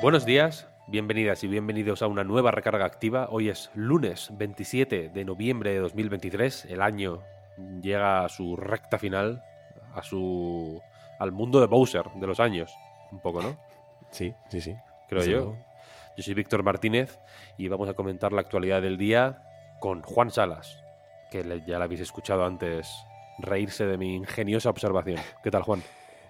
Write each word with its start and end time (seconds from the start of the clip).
Buenos 0.00 0.24
días, 0.24 0.66
bienvenidas 0.86 1.44
y 1.44 1.46
bienvenidos 1.46 2.00
a 2.00 2.06
una 2.06 2.24
nueva 2.24 2.50
recarga 2.50 2.86
activa. 2.86 3.28
Hoy 3.30 3.50
es 3.50 3.70
lunes 3.74 4.30
27 4.32 5.10
de 5.10 5.24
noviembre 5.26 5.74
de 5.74 5.78
2023. 5.80 6.64
El 6.70 6.80
año 6.80 7.22
llega 7.82 8.24
a 8.24 8.30
su 8.30 8.56
recta 8.56 8.98
final, 8.98 9.44
a 9.94 10.02
su 10.02 10.80
al 11.18 11.32
mundo 11.32 11.60
de 11.60 11.66
Bowser 11.66 12.06
de 12.14 12.26
los 12.26 12.40
años, 12.40 12.74
un 13.12 13.20
poco, 13.20 13.42
¿no? 13.42 13.58
Sí, 14.10 14.32
sí, 14.48 14.62
sí. 14.62 14.74
Creo 15.06 15.22
yo. 15.22 15.56
Yo 16.16 16.22
soy 16.22 16.32
Víctor 16.32 16.62
Martínez 16.62 17.18
y 17.58 17.68
vamos 17.68 17.90
a 17.90 17.92
comentar 17.92 18.32
la 18.32 18.40
actualidad 18.40 18.80
del 18.80 18.96
día 18.96 19.42
con 19.80 20.00
Juan 20.00 20.30
Salas, 20.30 20.82
que 21.30 21.44
ya 21.66 21.78
la 21.78 21.84
habéis 21.84 22.00
escuchado 22.00 22.46
antes 22.46 22.90
reírse 23.38 23.84
de 23.84 23.98
mi 23.98 24.16
ingeniosa 24.16 24.70
observación. 24.70 25.20
¿Qué 25.44 25.50
tal, 25.50 25.62
Juan? 25.62 25.82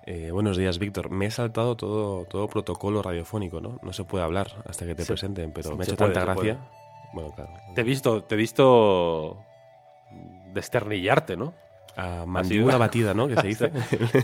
Eh, 0.07 0.31
buenos 0.33 0.57
días, 0.57 0.79
Víctor. 0.79 1.11
Me 1.11 1.27
he 1.27 1.31
saltado 1.31 1.77
todo, 1.77 2.25
todo 2.25 2.49
protocolo 2.49 3.03
radiofónico, 3.03 3.61
¿no? 3.61 3.79
No 3.83 3.93
se 3.93 4.05
puede 4.05 4.25
hablar 4.25 4.49
hasta 4.67 4.87
que 4.87 4.95
te 4.95 5.03
Se- 5.03 5.09
presenten, 5.09 5.53
pero 5.53 5.77
me 5.77 5.83
ha 5.85 5.87
hecho 5.87 5.97
puede, 5.97 6.13
tanta 6.13 6.33
gracia. 6.35 6.59
Bueno, 7.13 7.33
claro. 7.33 7.53
Te 7.75 7.83
he 7.83 7.85
visto, 7.85 8.23
te 8.25 8.35
he 8.35 8.39
visto 8.39 9.39
desternillarte, 10.53 11.37
¿no? 11.37 11.53
A 11.97 12.25
mandíbula 12.27 12.77
batida, 12.79 13.15
¿no? 13.15 13.29
Que 13.29 13.37
se 13.37 13.47
dice. 13.47 13.73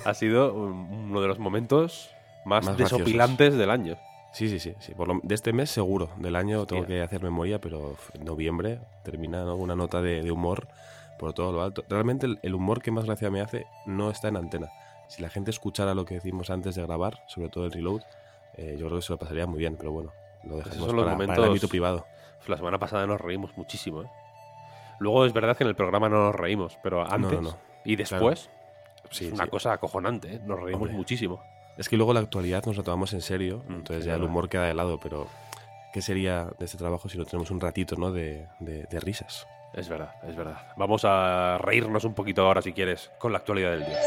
ha 0.05 0.15
sido 0.15 0.55
un- 0.55 1.09
uno 1.11 1.21
de 1.21 1.29
los 1.29 1.39
momentos 1.39 2.11
más, 2.45 2.65
Más 2.65 2.77
graciosos. 2.77 2.99
desopilantes 2.99 3.55
del 3.57 3.71
año. 3.71 3.97
sí, 4.33 4.49
sí, 4.49 4.59
sí. 4.59 4.75
sí. 4.81 4.95
Por 4.95 5.09
lo- 5.09 5.21
de 5.23 5.35
este 5.35 5.53
mes 5.53 5.71
seguro. 5.71 6.09
Del 6.17 6.37
año 6.37 6.65
tengo 6.67 6.87
que 6.87 7.03
hacer 7.03 7.23
memoria, 7.23 7.61
pero 7.61 7.97
en 8.15 8.25
noviembre 8.25 8.81
termina 9.05 9.45
¿no? 9.45 9.57
una 9.57 9.77
nota 9.77 10.01
de, 10.01 10.23
de 10.23 10.31
humor 10.31 10.69
por 11.19 11.33
todo 11.35 11.53
lo 11.53 11.63
alto. 11.63 11.85
Realmente 11.89 12.27
el, 12.27 12.39
el 12.43 12.55
humor 12.55 12.81
que 12.83 12.91
más 12.91 13.05
gracia 13.05 13.31
me 13.31 13.41
hace 13.41 13.67
no 13.87 14.11
está 14.11 14.29
en 14.29 14.37
antena. 14.37 14.69
Si 15.09 15.23
la 15.23 15.29
gente 15.31 15.51
escuchara 15.51 15.95
lo 15.95 16.05
que 16.05 16.15
decimos 16.15 16.51
antes 16.51 16.75
de 16.75 16.83
grabar, 16.83 17.23
sobre 17.27 17.49
todo 17.49 17.65
el 17.67 17.73
reload, 17.73 18.03
eh, 18.55 18.77
yo 18.79 18.87
creo 18.87 18.99
que 18.99 19.03
se 19.07 19.13
lo 19.13 19.19
pasaría 19.19 19.47
muy 19.47 19.59
bien, 19.59 19.77
pero 19.77 19.93
bueno, 19.93 20.13
lo 20.45 20.57
dejamos 20.57 20.79
los 20.79 20.87
para, 20.89 20.97
para 20.97 21.11
el 21.13 21.17
momentos- 21.29 21.47
ámbito 21.47 21.69
privado. 21.69 22.07
La 22.49 22.57
semana 22.57 22.79
pasada 22.79 23.07
nos 23.07 23.21
reímos 23.21 23.57
muchísimo, 23.57 24.03
¿eh? 24.03 24.07
Luego 24.99 25.27
es 25.27 25.33
verdad 25.33 25.57
que 25.57 25.65
en 25.65 25.69
el 25.69 25.77
programa 25.77 26.09
no 26.09 26.17
nos 26.25 26.35
reímos, 26.35 26.79
pero 26.83 27.03
antes 27.11 27.33
no, 27.43 27.51
no. 27.51 27.57
y 27.85 27.97
después 27.97 28.49
Sí, 29.11 29.27
es 29.27 29.33
una 29.33 29.45
sí. 29.45 29.51
cosa 29.51 29.73
acojonante, 29.73 30.35
¿eh? 30.37 30.41
Nos 30.45 30.59
reímos 30.61 30.83
Hombre. 30.83 30.97
muchísimo. 30.97 31.41
Es 31.77 31.89
que 31.89 31.97
luego 31.97 32.13
la 32.15 32.21
actualidad 32.21 32.65
nos 32.65 32.77
la 32.77 32.83
tomamos 32.83 33.13
en 33.13 33.21
serio, 33.21 33.63
Mm, 33.69 33.73
entonces 33.75 33.99
es 33.99 34.05
ya 34.07 34.15
el 34.15 34.23
humor 34.23 34.49
queda 34.49 34.65
de 34.67 34.75
lado, 34.75 34.99
pero 34.99 35.29
¿qué 35.93 36.01
sería 36.03 36.47
de 36.59 36.65
este 36.65 36.79
trabajo 36.79 37.09
si 37.09 37.19
no 37.19 37.25
tenemos 37.27 37.51
un 37.51 37.61
ratito 37.61 37.97
¿no? 37.97 38.11
de, 38.13 38.47
de- 38.61 38.85
de 38.85 39.01
risas? 39.01 39.47
Es 39.77 39.91
verdad, 39.91 40.15
es 40.27 40.35
verdad. 40.35 40.73
Vamos 40.79 41.03
a 41.05 41.59
reírnos 41.59 42.05
un 42.05 42.15
poquito 42.15 42.41
ahora, 42.43 42.63
si 42.63 42.73
quieres, 42.73 43.11
con 43.19 43.31
la 43.31 43.39
actualidad 43.39 43.73
del 43.73 43.81
día. 43.81 43.99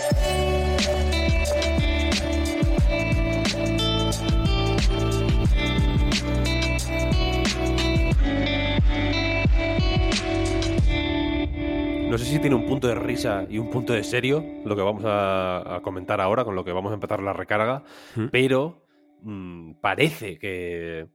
No 12.10 12.18
sé 12.18 12.26
si 12.26 12.40
tiene 12.40 12.56
un 12.56 12.66
punto 12.66 12.88
de 12.88 12.96
risa 12.96 13.46
y 13.48 13.60
un 13.60 13.70
punto 13.70 13.94
de 13.94 14.04
serio 14.04 14.44
lo 14.66 14.76
que 14.76 14.82
vamos 14.82 15.04
a, 15.06 15.76
a 15.76 15.82
comentar 15.82 16.20
ahora, 16.20 16.44
con 16.44 16.56
lo 16.56 16.66
que 16.66 16.72
vamos 16.72 16.90
a 16.90 16.96
empezar 16.96 17.22
la 17.22 17.34
recarga, 17.34 17.84
¿Mm? 18.16 18.26
pero 18.32 18.88
mm, 19.22 19.74
parece 19.74 20.40
que 20.40 21.08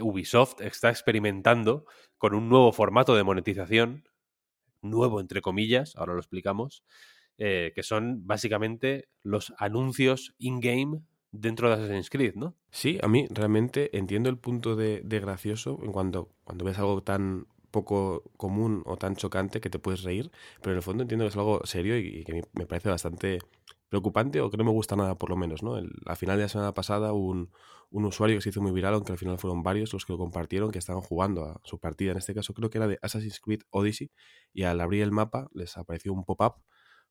Ubisoft 0.00 0.62
está 0.62 0.88
experimentando 0.88 1.84
con 2.22 2.36
un 2.36 2.48
nuevo 2.48 2.70
formato 2.70 3.16
de 3.16 3.24
monetización, 3.24 4.04
nuevo 4.80 5.18
entre 5.18 5.40
comillas, 5.40 5.96
ahora 5.96 6.12
lo 6.12 6.20
explicamos, 6.20 6.84
eh, 7.36 7.72
que 7.74 7.82
son 7.82 8.28
básicamente 8.28 9.08
los 9.24 9.52
anuncios 9.58 10.32
in-game 10.38 11.02
dentro 11.32 11.66
de 11.66 11.74
Assassin's 11.74 12.10
Creed, 12.10 12.36
¿no? 12.36 12.54
Sí, 12.70 13.00
a 13.02 13.08
mí 13.08 13.26
realmente 13.28 13.98
entiendo 13.98 14.30
el 14.30 14.38
punto 14.38 14.76
de, 14.76 15.00
de 15.02 15.18
gracioso 15.18 15.80
en 15.82 15.90
cuando, 15.90 16.30
cuando 16.44 16.64
ves 16.64 16.78
algo 16.78 17.02
tan 17.02 17.48
poco 17.72 18.22
común 18.36 18.84
o 18.86 18.96
tan 18.96 19.16
chocante 19.16 19.60
que 19.60 19.68
te 19.68 19.80
puedes 19.80 20.04
reír, 20.04 20.30
pero 20.60 20.74
en 20.74 20.76
el 20.76 20.82
fondo 20.84 21.02
entiendo 21.02 21.24
que 21.24 21.30
es 21.30 21.36
algo 21.36 21.62
serio 21.64 21.98
y, 21.98 22.22
que 22.22 22.44
me 22.52 22.66
parece 22.66 22.88
bastante 22.88 23.40
preocupante 23.92 24.40
o 24.40 24.50
que 24.50 24.56
no 24.58 24.64
me 24.64 24.70
gusta 24.78 24.96
nada 24.96 25.16
por 25.20 25.30
lo 25.30 25.36
menos, 25.36 25.62
¿no? 25.62 25.76
El- 25.78 25.92
a 26.06 26.16
final 26.16 26.36
de 26.38 26.44
la 26.44 26.48
semana 26.48 26.74
pasada 26.74 27.12
un, 27.12 27.50
un 27.90 28.04
usuario 28.06 28.36
que 28.36 28.42
se 28.42 28.50
hizo 28.50 28.62
muy 28.62 28.72
viral, 28.72 28.94
aunque 28.94 29.12
al 29.12 29.18
final 29.18 29.38
fueron 29.38 29.62
varios 29.62 29.92
los 29.92 30.04
que 30.06 30.12
lo 30.14 30.18
compartieron, 30.18 30.70
que 30.72 30.78
estaban 30.78 31.02
jugando 31.02 31.44
a 31.44 31.60
su 31.64 31.78
partida, 31.78 32.12
en 32.12 32.18
este 32.18 32.34
caso 32.34 32.54
creo 32.54 32.70
que 32.70 32.78
era 32.78 32.88
de 32.88 32.98
Assassin's 33.02 33.40
Creed 33.40 33.62
Odyssey, 33.70 34.10
y 34.52 34.64
al 34.64 34.80
abrir 34.80 35.02
el 35.02 35.12
mapa 35.12 35.48
les 35.54 35.76
apareció 35.76 36.12
un 36.12 36.24
pop-up 36.24 36.54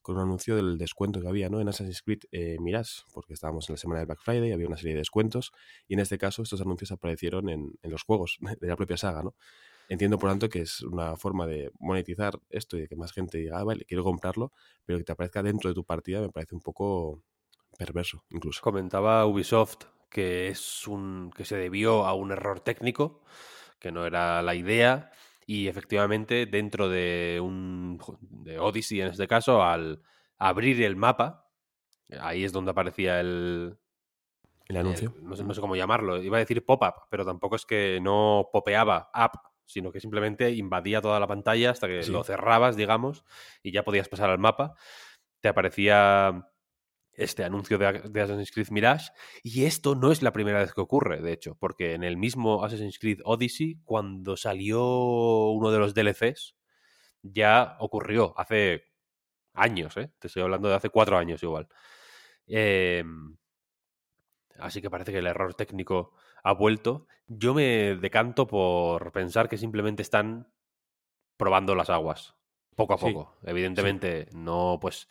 con 0.01 0.15
un 0.17 0.23
anuncio 0.23 0.55
del 0.55 0.77
descuento 0.79 1.21
que 1.21 1.27
había 1.27 1.49
¿no? 1.49 1.61
en 1.61 1.69
Assassin's 1.69 2.01
Creed 2.01 2.21
eh, 2.31 2.57
Mirage, 2.59 3.03
porque 3.13 3.33
estábamos 3.33 3.69
en 3.69 3.73
la 3.73 3.77
semana 3.77 3.99
del 3.99 4.07
Black 4.07 4.19
Friday, 4.23 4.51
había 4.51 4.67
una 4.67 4.77
serie 4.77 4.93
de 4.93 4.99
descuentos, 4.99 5.51
y 5.87 5.93
en 5.93 5.99
este 5.99 6.17
caso 6.17 6.41
estos 6.41 6.59
anuncios 6.61 6.91
aparecieron 6.91 7.49
en, 7.49 7.73
en 7.83 7.91
los 7.91 8.03
juegos 8.03 8.37
de 8.59 8.67
la 8.67 8.75
propia 8.75 8.97
saga, 8.97 9.21
¿no? 9.23 9.35
Entiendo, 9.93 10.17
por 10.17 10.29
tanto, 10.29 10.49
que 10.49 10.61
es 10.61 10.81
una 10.81 11.17
forma 11.17 11.45
de 11.47 11.71
monetizar 11.79 12.39
esto 12.49 12.77
y 12.77 12.81
de 12.81 12.87
que 12.87 12.95
más 12.95 13.11
gente 13.11 13.37
diga, 13.37 13.59
ah, 13.59 13.63
vale, 13.63 13.83
quiero 13.85 14.03
comprarlo, 14.03 14.51
pero 14.85 14.97
que 14.99 15.03
te 15.03 15.11
aparezca 15.11 15.43
dentro 15.43 15.69
de 15.69 15.73
tu 15.73 15.83
partida 15.83 16.21
me 16.21 16.29
parece 16.29 16.55
un 16.55 16.61
poco 16.61 17.21
perverso, 17.77 18.23
incluso. 18.29 18.61
Comentaba 18.61 19.25
Ubisoft 19.25 19.85
que 20.09 20.49
es 20.49 20.87
un 20.87 21.31
que 21.35 21.45
se 21.45 21.55
debió 21.55 22.05
a 22.05 22.13
un 22.13 22.31
error 22.31 22.59
técnico, 22.59 23.21
que 23.79 23.91
no 23.93 24.05
era 24.05 24.41
la 24.41 24.55
idea, 24.55 25.11
y 25.47 25.67
efectivamente 25.69 26.45
dentro 26.45 26.89
de 26.89 27.39
un 27.41 27.97
de 28.21 28.59
Odyssey 28.59 29.01
en 29.01 29.07
este 29.07 29.27
caso, 29.27 29.63
al 29.63 30.01
abrir 30.37 30.81
el 30.83 30.97
mapa, 30.97 31.49
ahí 32.19 32.43
es 32.43 32.51
donde 32.53 32.71
aparecía 32.71 33.21
el, 33.21 33.77
El 34.67 34.77
anuncio. 34.77 35.13
el- 35.15 35.23
no, 35.25 35.35
sé, 35.35 35.43
no 35.43 35.53
sé 35.53 35.61
cómo 35.61 35.75
llamarlo, 35.75 36.21
iba 36.21 36.37
a 36.37 36.39
decir 36.41 36.65
pop-up, 36.65 36.93
pero 37.09 37.25
tampoco 37.25 37.55
es 37.55 37.65
que 37.65 37.99
no 38.01 38.49
popeaba 38.51 39.09
up, 39.15 39.39
sino 39.71 39.91
que 39.91 39.99
simplemente 39.99 40.51
invadía 40.51 41.01
toda 41.01 41.19
la 41.19 41.27
pantalla 41.27 41.71
hasta 41.71 41.87
que 41.87 42.03
Sí. 42.03 42.11
lo 42.11 42.23
cerrabas, 42.23 42.75
digamos, 42.75 43.23
y 43.63 43.71
ya 43.71 43.83
podías 43.83 44.09
pasar 44.09 44.29
al 44.29 44.39
mapa. 44.39 44.75
Te 45.39 45.47
aparecía 45.47 46.47
este 47.13 47.43
anuncio 47.43 47.77
de, 47.77 48.01
de 48.09 48.21
Assassin's 48.21 48.51
Creed 48.51 48.69
Mirage, 48.69 49.11
y 49.43 49.65
esto 49.65 49.95
no 49.95 50.11
es 50.11 50.21
la 50.21 50.31
primera 50.31 50.59
vez 50.59 50.73
que 50.73 50.81
ocurre, 50.81 51.21
de 51.21 51.33
hecho, 51.33 51.55
porque 51.59 51.93
en 51.93 52.03
el 52.03 52.17
mismo 52.17 52.63
Assassin's 52.63 52.99
Creed 52.99 53.19
Odyssey, 53.25 53.79
cuando 53.83 54.37
salió 54.37 54.81
uno 55.49 55.71
de 55.71 55.79
los 55.79 55.93
DLCs, 55.93 56.55
ya 57.21 57.75
ocurrió 57.79 58.33
hace 58.37 58.85
años, 59.53 59.97
¿eh? 59.97 60.11
Te 60.19 60.27
estoy 60.27 60.43
hablando 60.43 60.69
de 60.69 60.75
hace 60.75 60.89
cuatro 60.89 61.17
años 61.17 61.43
igual. 61.43 61.67
Em, 62.47 63.35
Así 64.59 64.81
que 64.81 64.89
parece 64.89 65.11
que 65.11 65.17
el 65.19 65.27
error 65.27 65.53
técnico 65.55 66.13
ha 66.43 66.53
vuelto. 66.53 67.07
Yo 67.27 67.53
me 67.53 67.95
decanto 67.95 68.47
por 68.47 69.11
pensar 69.11 69.47
que 69.49 69.57
simplemente 69.57 70.01
están 70.01 70.51
probando 71.37 71.75
las 71.75 71.89
aguas, 71.89 72.35
poco 72.75 72.93
a 72.93 72.97
Sí, 72.97 73.05
poco. 73.05 73.37
Evidentemente, 73.43 74.27
no, 74.33 74.77
pues, 74.81 75.07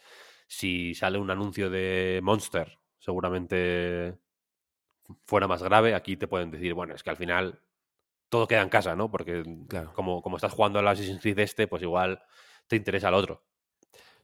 si 0.47 0.95
sale 0.95 1.19
un 1.19 1.31
anuncio 1.31 1.71
de 1.71 2.21
Monster, 2.23 2.79
seguramente 2.99 4.19
fuera 5.25 5.49
más 5.49 5.63
grave. 5.63 5.95
Aquí 5.95 6.17
te 6.17 6.29
pueden 6.29 6.51
decir, 6.51 6.75
bueno, 6.75 6.95
es 6.95 7.03
que 7.03 7.11
al 7.11 7.17
final 7.17 7.63
todo 8.29 8.47
queda 8.47 8.63
en 8.63 8.69
casa, 8.69 8.95
¿no? 8.97 9.11
Porque 9.11 9.43
Claro. 9.69 9.93
como, 9.95 10.23
como 10.23 10.37
estás 10.37 10.53
jugando 10.53 10.79
al 10.79 10.89
Assassin's 10.89 11.21
Creed 11.21 11.39
este, 11.41 11.67
pues 11.67 11.83
igual 11.83 12.23
te 12.69 12.77
interesa 12.77 13.09
el 13.09 13.15
otro. 13.15 13.45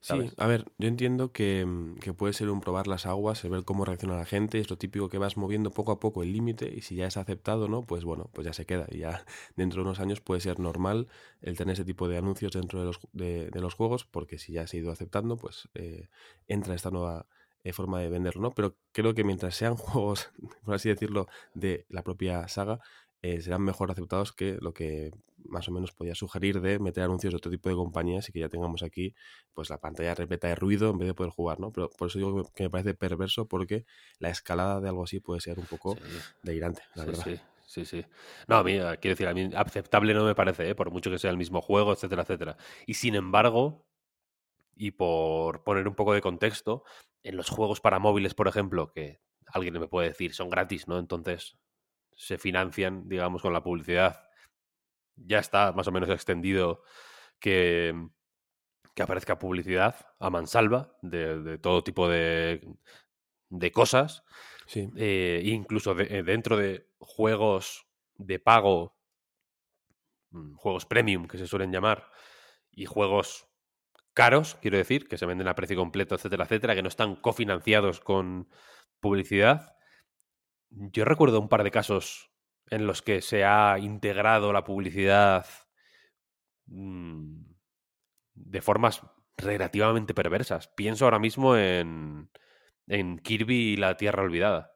Sí, 0.08 0.30
a 0.36 0.46
ver, 0.46 0.66
yo 0.78 0.86
entiendo 0.86 1.32
que, 1.32 1.66
mm, 1.66 1.96
que 1.96 2.14
puede 2.14 2.32
ser 2.32 2.48
un 2.50 2.60
probar 2.60 2.86
las 2.86 3.06
aguas, 3.06 3.42
el 3.44 3.50
ver 3.50 3.64
cómo 3.64 3.84
reacciona 3.84 4.14
la 4.14 4.24
gente, 4.24 4.60
es 4.60 4.70
lo 4.70 4.78
típico 4.78 5.08
que 5.08 5.18
vas 5.18 5.36
moviendo 5.36 5.72
poco 5.72 5.90
a 5.90 5.98
poco 5.98 6.22
el 6.22 6.32
límite 6.32 6.72
y 6.72 6.82
si 6.82 6.94
ya 6.94 7.08
es 7.08 7.16
aceptado, 7.16 7.66
¿no? 7.66 7.84
Pues 7.84 8.04
bueno, 8.04 8.30
pues 8.32 8.44
ya 8.44 8.52
se 8.52 8.66
queda 8.66 8.86
y 8.88 8.98
ya 8.98 9.24
dentro 9.56 9.82
de 9.82 9.88
unos 9.88 9.98
años 9.98 10.20
puede 10.20 10.40
ser 10.40 10.60
normal 10.60 11.08
el 11.42 11.56
tener 11.56 11.72
ese 11.72 11.84
tipo 11.84 12.06
de 12.08 12.18
anuncios 12.18 12.52
dentro 12.52 12.78
de 12.78 12.86
los, 12.86 13.00
de, 13.12 13.50
de 13.50 13.60
los 13.60 13.74
juegos 13.74 14.04
porque 14.04 14.38
si 14.38 14.52
ya 14.52 14.68
se 14.68 14.76
ha 14.76 14.80
ido 14.80 14.92
aceptando, 14.92 15.36
pues 15.36 15.68
eh, 15.74 16.08
entra 16.46 16.76
esta 16.76 16.90
nueva 16.92 17.26
eh, 17.64 17.72
forma 17.72 17.98
de 18.00 18.08
venderlo, 18.08 18.42
¿no? 18.42 18.50
Pero 18.52 18.76
creo 18.92 19.12
que 19.12 19.24
mientras 19.24 19.56
sean 19.56 19.74
juegos, 19.76 20.30
por 20.64 20.74
así 20.76 20.88
decirlo, 20.88 21.26
de 21.52 21.84
la 21.88 22.04
propia 22.04 22.46
saga, 22.46 22.78
eh, 23.26 23.40
serán 23.40 23.62
mejor 23.62 23.90
aceptados 23.90 24.32
que 24.32 24.56
lo 24.60 24.72
que 24.72 25.10
más 25.36 25.68
o 25.68 25.72
menos 25.72 25.90
podía 25.90 26.14
sugerir 26.14 26.60
de 26.60 26.78
meter 26.78 27.02
anuncios 27.02 27.32
de 27.32 27.38
otro 27.38 27.50
tipo 27.50 27.68
de 27.68 27.74
compañías 27.74 28.28
y 28.28 28.32
que 28.32 28.38
ya 28.38 28.48
tengamos 28.48 28.84
aquí 28.84 29.14
pues 29.52 29.68
la 29.68 29.78
pantalla 29.78 30.14
repleta 30.14 30.46
de 30.46 30.54
ruido 30.54 30.90
en 30.90 30.98
vez 30.98 31.08
de 31.08 31.14
poder 31.14 31.32
jugar, 31.32 31.58
¿no? 31.58 31.72
Pero 31.72 31.90
por 31.90 32.08
eso 32.08 32.18
digo 32.18 32.52
que 32.54 32.64
me 32.64 32.70
parece 32.70 32.94
perverso 32.94 33.48
porque 33.48 33.84
la 34.20 34.30
escalada 34.30 34.80
de 34.80 34.88
algo 34.88 35.02
así 35.02 35.18
puede 35.18 35.40
ser 35.40 35.58
un 35.58 35.66
poco 35.66 35.96
delirante, 36.42 36.82
la 36.94 37.04
verdad. 37.04 37.24
Sí. 37.24 37.40
Sí, 37.68 37.84
sí. 37.84 38.06
No, 38.46 38.58
a 38.58 38.62
mí, 38.62 38.74
quiero 38.74 39.16
decir, 39.16 39.26
a 39.26 39.34
mí 39.34 39.50
aceptable 39.56 40.14
no 40.14 40.24
me 40.24 40.36
parece, 40.36 40.70
¿eh? 40.70 40.76
por 40.76 40.92
mucho 40.92 41.10
que 41.10 41.18
sea 41.18 41.32
el 41.32 41.36
mismo 41.36 41.60
juego, 41.60 41.92
etcétera, 41.92 42.22
etcétera. 42.22 42.56
Y 42.86 42.94
sin 42.94 43.16
embargo, 43.16 43.84
y 44.76 44.92
por 44.92 45.64
poner 45.64 45.88
un 45.88 45.96
poco 45.96 46.12
de 46.12 46.20
contexto, 46.20 46.84
en 47.24 47.36
los 47.36 47.50
juegos 47.50 47.80
para 47.80 47.98
móviles, 47.98 48.34
por 48.34 48.46
ejemplo, 48.46 48.92
que 48.92 49.20
alguien 49.48 49.74
me 49.80 49.88
puede 49.88 50.10
decir 50.10 50.32
son 50.32 50.48
gratis, 50.48 50.86
¿no? 50.86 51.00
Entonces 51.00 51.58
se 52.16 52.38
financian, 52.38 53.08
digamos, 53.08 53.42
con 53.42 53.52
la 53.52 53.62
publicidad. 53.62 54.28
Ya 55.16 55.38
está 55.38 55.72
más 55.72 55.86
o 55.86 55.92
menos 55.92 56.10
extendido 56.10 56.82
que, 57.38 57.94
que 58.94 59.02
aparezca 59.02 59.38
publicidad 59.38 59.94
a 60.18 60.30
mansalva 60.30 60.96
de, 61.02 61.58
todo 61.58 61.84
tipo 61.84 62.08
de, 62.08 62.66
de 63.50 63.70
cosas. 63.70 64.24
Sí. 64.66 64.90
Eh, 64.96 65.42
incluso 65.44 65.98
eh, 66.00 66.22
dentro 66.24 66.56
de 66.56 66.88
juegos 66.98 67.86
de 68.16 68.38
pago, 68.38 68.98
mm, 70.30 70.54
juegos 70.56 70.86
premium 70.86 71.28
que 71.28 71.38
se 71.38 71.46
suelen 71.46 71.70
llamar, 71.70 72.10
y 72.72 72.86
juegos 72.86 73.48
caros, 74.14 74.56
quiero 74.62 74.78
decir, 74.78 75.08
que 75.08 75.18
se 75.18 75.26
venden 75.26 75.48
a 75.48 75.54
precio 75.54 75.76
completo, 75.76 76.14
etcétera, 76.14 76.44
etcétera, 76.44 76.74
que 76.74 76.82
no 76.82 76.88
están 76.88 77.16
cofinanciados 77.16 78.00
con 78.00 78.48
publicidad. 79.00 79.75
Yo 80.76 81.04
recuerdo 81.04 81.40
un 81.40 81.48
par 81.48 81.64
de 81.64 81.70
casos 81.70 82.30
en 82.70 82.86
los 82.86 83.02
que 83.02 83.22
se 83.22 83.44
ha 83.44 83.78
integrado 83.78 84.52
la 84.52 84.64
publicidad 84.64 85.46
mm, 86.66 87.42
de 88.34 88.60
formas 88.60 89.02
relativamente 89.36 90.14
perversas. 90.14 90.68
Pienso 90.68 91.04
ahora 91.04 91.18
mismo 91.18 91.56
en, 91.56 92.30
en 92.86 93.18
Kirby 93.18 93.72
y 93.72 93.76
la 93.76 93.96
Tierra 93.96 94.22
Olvidada, 94.22 94.72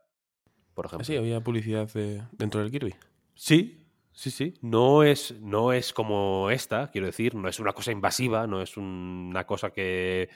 por 0.74 0.86
ejemplo. 0.86 1.04
Sí, 1.04 1.16
había 1.16 1.42
publicidad 1.42 1.88
dentro 2.32 2.60
del 2.60 2.70
Kirby. 2.70 2.94
Sí, 3.34 3.80
Sí, 4.12 4.30
sí. 4.30 4.54
No 4.60 5.02
es, 5.02 5.40
no 5.40 5.72
es 5.72 5.92
como 5.92 6.50
esta, 6.50 6.90
quiero 6.90 7.06
decir, 7.06 7.34
no 7.34 7.48
es 7.48 7.60
una 7.60 7.72
cosa 7.72 7.92
invasiva, 7.92 8.46
no 8.46 8.60
es 8.60 8.76
una 8.76 9.46
cosa 9.46 9.70
que 9.70 10.28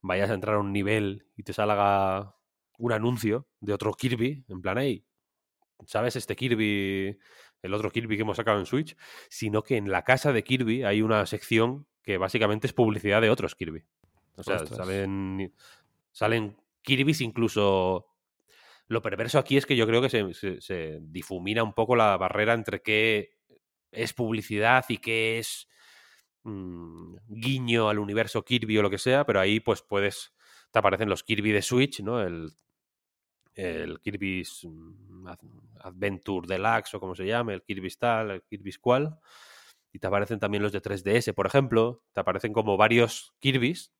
vayas 0.00 0.30
a 0.30 0.34
entrar 0.34 0.56
a 0.56 0.58
un 0.58 0.72
nivel 0.72 1.26
y 1.36 1.42
te 1.42 1.52
salga 1.52 2.34
un 2.78 2.92
anuncio 2.92 3.46
de 3.60 3.74
otro 3.74 3.92
Kirby, 3.92 4.44
en 4.48 4.60
plan, 4.60 4.78
hey, 4.78 5.06
¿sabes 5.86 6.16
este 6.16 6.36
Kirby, 6.36 7.18
el 7.62 7.74
otro 7.74 7.90
Kirby 7.90 8.16
que 8.16 8.22
hemos 8.22 8.36
sacado 8.36 8.58
en 8.58 8.66
Switch? 8.66 8.96
Sino 9.28 9.62
que 9.62 9.76
en 9.76 9.90
la 9.90 10.04
casa 10.04 10.32
de 10.32 10.44
Kirby 10.44 10.84
hay 10.84 11.02
una 11.02 11.24
sección 11.26 11.86
que 12.02 12.18
básicamente 12.18 12.66
es 12.66 12.72
publicidad 12.72 13.20
de 13.20 13.30
otros 13.30 13.54
Kirby. 13.54 13.84
O 14.36 14.42
sea, 14.42 14.64
salen, 14.66 15.52
salen 16.12 16.56
Kirby's 16.82 17.20
incluso 17.20 18.06
lo 18.88 19.02
perverso 19.02 19.38
aquí 19.38 19.56
es 19.56 19.66
que 19.66 19.76
yo 19.76 19.86
creo 19.86 20.00
que 20.00 20.08
se, 20.08 20.98
difumina 21.02 21.62
un 21.62 21.74
poco 21.74 21.94
la 21.94 22.16
barrera 22.16 22.54
entre 22.54 22.80
qué 22.80 23.36
es 23.92 24.14
publicidad 24.14 24.84
y 24.88 24.96
qué 24.96 25.38
es 25.38 25.68
mm, 26.44 27.16
guiño 27.28 27.90
al 27.90 27.98
universo 27.98 28.42
Kirby 28.44 28.78
o 28.78 28.82
lo 28.82 28.90
que 28.90 28.98
sea, 28.98 29.26
pero 29.26 29.40
ahí 29.40 29.60
pues 29.60 29.82
puedes, 29.82 30.32
te 30.70 30.78
aparecen 30.78 31.10
los 31.10 31.22
Kirby 31.22 31.52
de 31.52 31.62
Switch, 31.62 32.00
¿no? 32.00 32.22
El, 32.22 32.52
el 33.58 33.98
Kirby's 34.00 34.64
mm, 34.64 35.26
Adventure 35.80 36.46
Deluxe 36.46 36.94
o 36.94 37.00
como 37.00 37.16
se 37.16 37.26
llame, 37.26 37.54
el 37.54 37.62
Kirby 37.62 37.90
Tal, 37.98 38.30
el 38.30 38.42
Kirby 38.44 38.70
Squall, 38.70 39.18
y 39.92 39.98
te 39.98 40.06
aparecen 40.06 40.38
también 40.38 40.62
los 40.62 40.70
de 40.70 40.80
3DS, 40.80 41.34
por 41.34 41.46
ejemplo, 41.46 42.02
te 42.12 42.20
aparecen 42.20 42.52
como 42.52 42.76
varios 42.76 43.34
Kirby's 43.40 43.92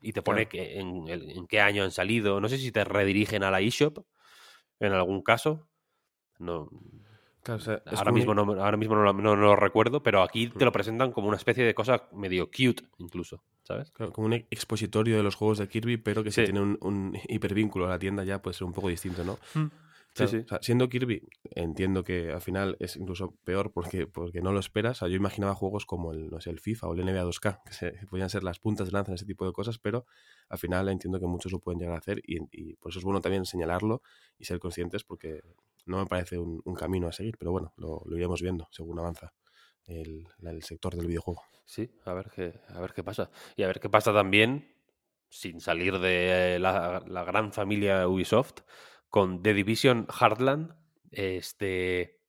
y 0.00 0.12
te 0.12 0.22
pone 0.22 0.48
que, 0.48 0.80
en, 0.80 1.46
qué 1.46 1.60
año 1.60 1.84
han 1.84 1.92
salido. 1.92 2.40
No 2.40 2.48
sé 2.48 2.58
si 2.58 2.72
te 2.72 2.82
redirigen 2.84 3.44
a 3.44 3.50
la 3.52 3.60
eShop 3.60 4.04
en 4.80 4.92
algún 4.92 5.22
caso. 5.22 5.68
No. 6.38 6.68
ahora, 7.46 8.10
mismo 8.10 8.34
no, 8.34 8.42
ahora 8.60 8.76
mismo 8.76 8.96
no, 8.96 9.36
lo 9.36 9.56
recuerdo, 9.56 10.02
pero 10.02 10.22
aquí 10.22 10.48
te 10.48 10.64
lo 10.64 10.72
presentan 10.72 11.12
como 11.12 11.28
una 11.28 11.36
especie 11.36 11.64
de 11.64 11.74
cosa 11.74 12.08
medio 12.12 12.46
cute, 12.46 12.84
incluso, 12.98 13.42
¿sabes? 13.68 13.90
como 13.90 14.26
un 14.26 14.32
expositorio 14.32 15.16
de 15.16 15.22
los 15.22 15.36
juegos 15.36 15.58
de 15.58 15.68
Kirby, 15.68 15.98
pero 15.98 16.24
que 16.24 16.32
si 16.32 16.42
tiene 16.42 16.60
un, 16.60 17.18
hipervínculo 17.28 17.86
a 17.86 17.90
la 17.90 17.98
tienda 17.98 18.24
ya 18.24 18.42
puede 18.42 18.54
ser 18.54 18.64
un 18.64 18.72
poco 18.72 18.88
distinto, 18.88 19.22
¿no? 19.24 19.38
Mm 19.54 19.68
siendo 20.60 20.88
Kirby, 20.88 21.28
entiendo 21.50 22.04
que 22.04 22.32
al 22.32 22.40
final 22.40 22.76
es 22.80 22.96
incluso 22.96 23.34
peor 23.44 23.72
porque, 23.72 24.06
porque 24.06 24.40
no 24.40 24.52
lo 24.52 24.60
esperas. 24.60 25.00
yo 25.00 25.08
imaginaba 25.08 25.54
juegos 25.54 25.86
como 25.86 26.12
el, 26.12 26.30
no 26.30 26.40
sé, 26.40 26.50
el 26.50 26.60
FIFA 26.60 26.88
o 26.88 26.94
el 26.94 27.04
NBA 27.04 27.24
2K, 27.24 28.00
que 28.00 28.06
podían 28.06 28.30
ser 28.30 28.42
las 28.42 28.58
puntas 28.58 28.86
de 28.86 28.92
lanza 28.92 29.12
en 29.12 29.16
ese 29.16 29.26
tipo 29.26 29.46
de 29.46 29.52
cosas, 29.52 29.78
pero 29.78 30.06
al 30.48 30.58
final 30.58 30.88
entiendo 30.88 31.20
que 31.20 31.26
muchos 31.26 31.52
lo 31.52 31.60
pueden 31.60 31.78
llegar 31.78 31.94
a 31.94 31.98
hacer 31.98 32.20
y, 32.24 32.74
por 32.74 32.90
eso 32.90 32.98
es 32.98 33.04
bueno 33.04 33.20
también 33.20 33.44
señalarlo 33.44 34.02
y 34.38 34.44
ser 34.44 34.58
conscientes 34.58 35.04
porque 35.04 35.42
no 35.86 35.98
me 35.98 36.06
parece 36.06 36.38
un, 36.38 36.62
camino 36.74 37.08
a 37.08 37.12
seguir, 37.12 37.36
pero 37.38 37.50
bueno, 37.50 37.72
lo, 37.76 38.04
iremos 38.16 38.42
viendo 38.42 38.68
según 38.70 38.98
avanza 38.98 39.32
el, 39.88 40.62
sector 40.62 40.94
del 40.94 41.06
videojuego. 41.06 41.42
Sí, 41.64 41.90
a 42.04 42.12
ver 42.14 42.30
qué, 42.34 42.60
a 42.68 42.80
ver 42.80 42.92
qué 42.92 43.02
pasa. 43.02 43.30
Y 43.56 43.62
a 43.62 43.66
ver 43.66 43.80
qué 43.80 43.90
pasa 43.90 44.12
también, 44.12 44.74
sin 45.28 45.60
salir 45.60 45.98
de 45.98 46.58
la, 46.60 47.02
la 47.06 47.24
gran 47.24 47.52
familia 47.52 48.06
Ubisoft, 48.08 48.60
con 49.08 49.42
The 49.42 49.54
Division 49.54 50.06
Heartland, 50.08 50.74
este 51.10 52.20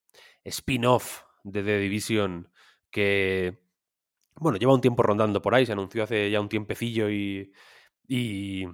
spin-off 0.43 1.23
de 1.43 1.63
The 1.63 1.79
Division 1.79 2.51
que, 2.89 3.61
bueno, 4.35 4.57
lleva 4.57 4.73
un 4.73 4.81
tiempo 4.81 5.03
rondando 5.03 5.41
por 5.41 5.55
ahí, 5.55 5.65
se 5.65 5.73
anunció 5.73 6.03
hace 6.03 6.31
ya 6.31 6.41
un 6.41 6.49
tiempecillo 6.49 7.09
y, 7.09 7.53
y 8.07 8.65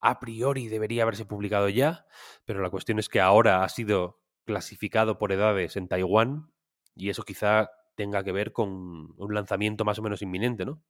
a 0.00 0.18
priori 0.18 0.68
debería 0.68 1.02
haberse 1.02 1.24
publicado 1.24 1.68
ya, 1.68 2.06
pero 2.44 2.62
la 2.62 2.70
cuestión 2.70 2.98
es 2.98 3.08
que 3.08 3.20
ahora 3.20 3.64
ha 3.64 3.68
sido 3.68 4.20
clasificado 4.44 5.18
por 5.18 5.32
edades 5.32 5.76
en 5.76 5.88
Taiwán 5.88 6.52
y 6.94 7.10
eso 7.10 7.22
quizá 7.22 7.70
tenga 8.00 8.24
que 8.24 8.32
ver 8.32 8.54
con 8.54 9.12
un 9.14 9.34
lanzamiento 9.34 9.84
más 9.84 9.98
o 9.98 10.02
menos 10.02 10.22
inminente, 10.22 10.64
¿no? 10.64 10.80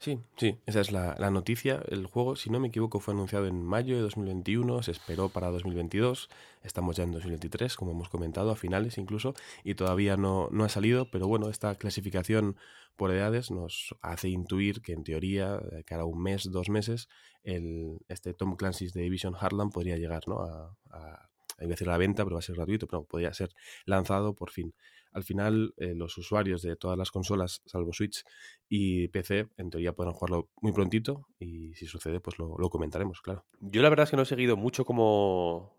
Sí, 0.00 0.18
sí, 0.36 0.58
esa 0.66 0.80
es 0.80 0.90
la, 0.90 1.14
noticia. 1.30 1.80
El 1.86 2.06
juego, 2.06 2.34
si 2.34 2.50
no 2.50 2.58
me 2.58 2.66
equivoco, 2.66 2.98
fue 2.98 3.14
anunciado 3.14 3.46
en 3.46 3.62
mayo 3.62 3.94
de 3.94 4.02
2021, 4.02 4.82
se 4.82 4.90
esperó 4.90 5.28
para 5.28 5.48
2022, 5.50 6.28
estamos 6.64 6.96
ya 6.96 7.04
en 7.04 7.12
2023, 7.12 7.76
como 7.76 7.92
hemos 7.92 8.08
comentado, 8.08 8.50
a 8.50 8.56
finales 8.56 8.98
incluso, 8.98 9.34
y 9.62 9.76
todavía 9.76 10.16
no, 10.16 10.48
no 10.50 10.64
ha 10.64 10.68
salido, 10.68 11.08
pero 11.12 11.28
bueno, 11.28 11.50
esta 11.50 11.76
clasificación 11.76 12.56
por 12.96 13.12
edades 13.12 13.52
nos 13.52 13.94
hace 14.02 14.28
intuir 14.28 14.82
que 14.82 14.92
en 14.92 15.04
teoría, 15.04 15.60
cada 15.86 16.04
un 16.04 16.20
mes, 16.20 16.50
dos 16.50 16.68
meses, 16.68 17.08
el, 17.44 18.00
este 18.08 18.34
Tom 18.34 18.56
Clancy's 18.56 18.92
de 18.92 19.02
Division 19.02 19.36
Heartland 19.40 19.72
podría 19.72 19.98
llegar 19.98 20.26
¿no? 20.26 20.40
a, 20.40 20.76
a, 20.90 21.28
a, 21.58 21.64
decir 21.64 21.86
la 21.86 21.96
venta, 21.96 22.24
pero 22.24 22.34
va 22.34 22.40
a 22.40 22.42
ser 22.42 22.56
gratuito, 22.56 22.88
pero 22.88 23.04
podría 23.04 23.32
ser 23.34 23.54
lanzado 23.84 24.34
por 24.34 24.50
fin 24.50 24.74
al 25.12 25.24
final 25.24 25.74
eh, 25.76 25.94
los 25.94 26.16
usuarios 26.18 26.62
de 26.62 26.76
todas 26.76 26.96
las 26.96 27.10
consolas, 27.10 27.62
salvo 27.66 27.92
Switch 27.92 28.24
y 28.68 29.08
PC, 29.08 29.48
en 29.56 29.70
teoría 29.70 29.92
podrán 29.92 30.14
jugarlo 30.14 30.50
muy 30.60 30.72
prontito 30.72 31.26
y 31.38 31.74
si 31.74 31.86
sucede, 31.86 32.20
pues 32.20 32.38
lo, 32.38 32.56
comentaremos, 32.70 33.20
claro. 33.20 33.44
Yo 33.60 33.82
la 33.82 33.88
verdad 33.88 34.04
es 34.04 34.10
que 34.10 34.16
no 34.16 34.22
he 34.22 34.26
seguido 34.26 34.56
mucho 34.56 34.84
como, 34.84 35.76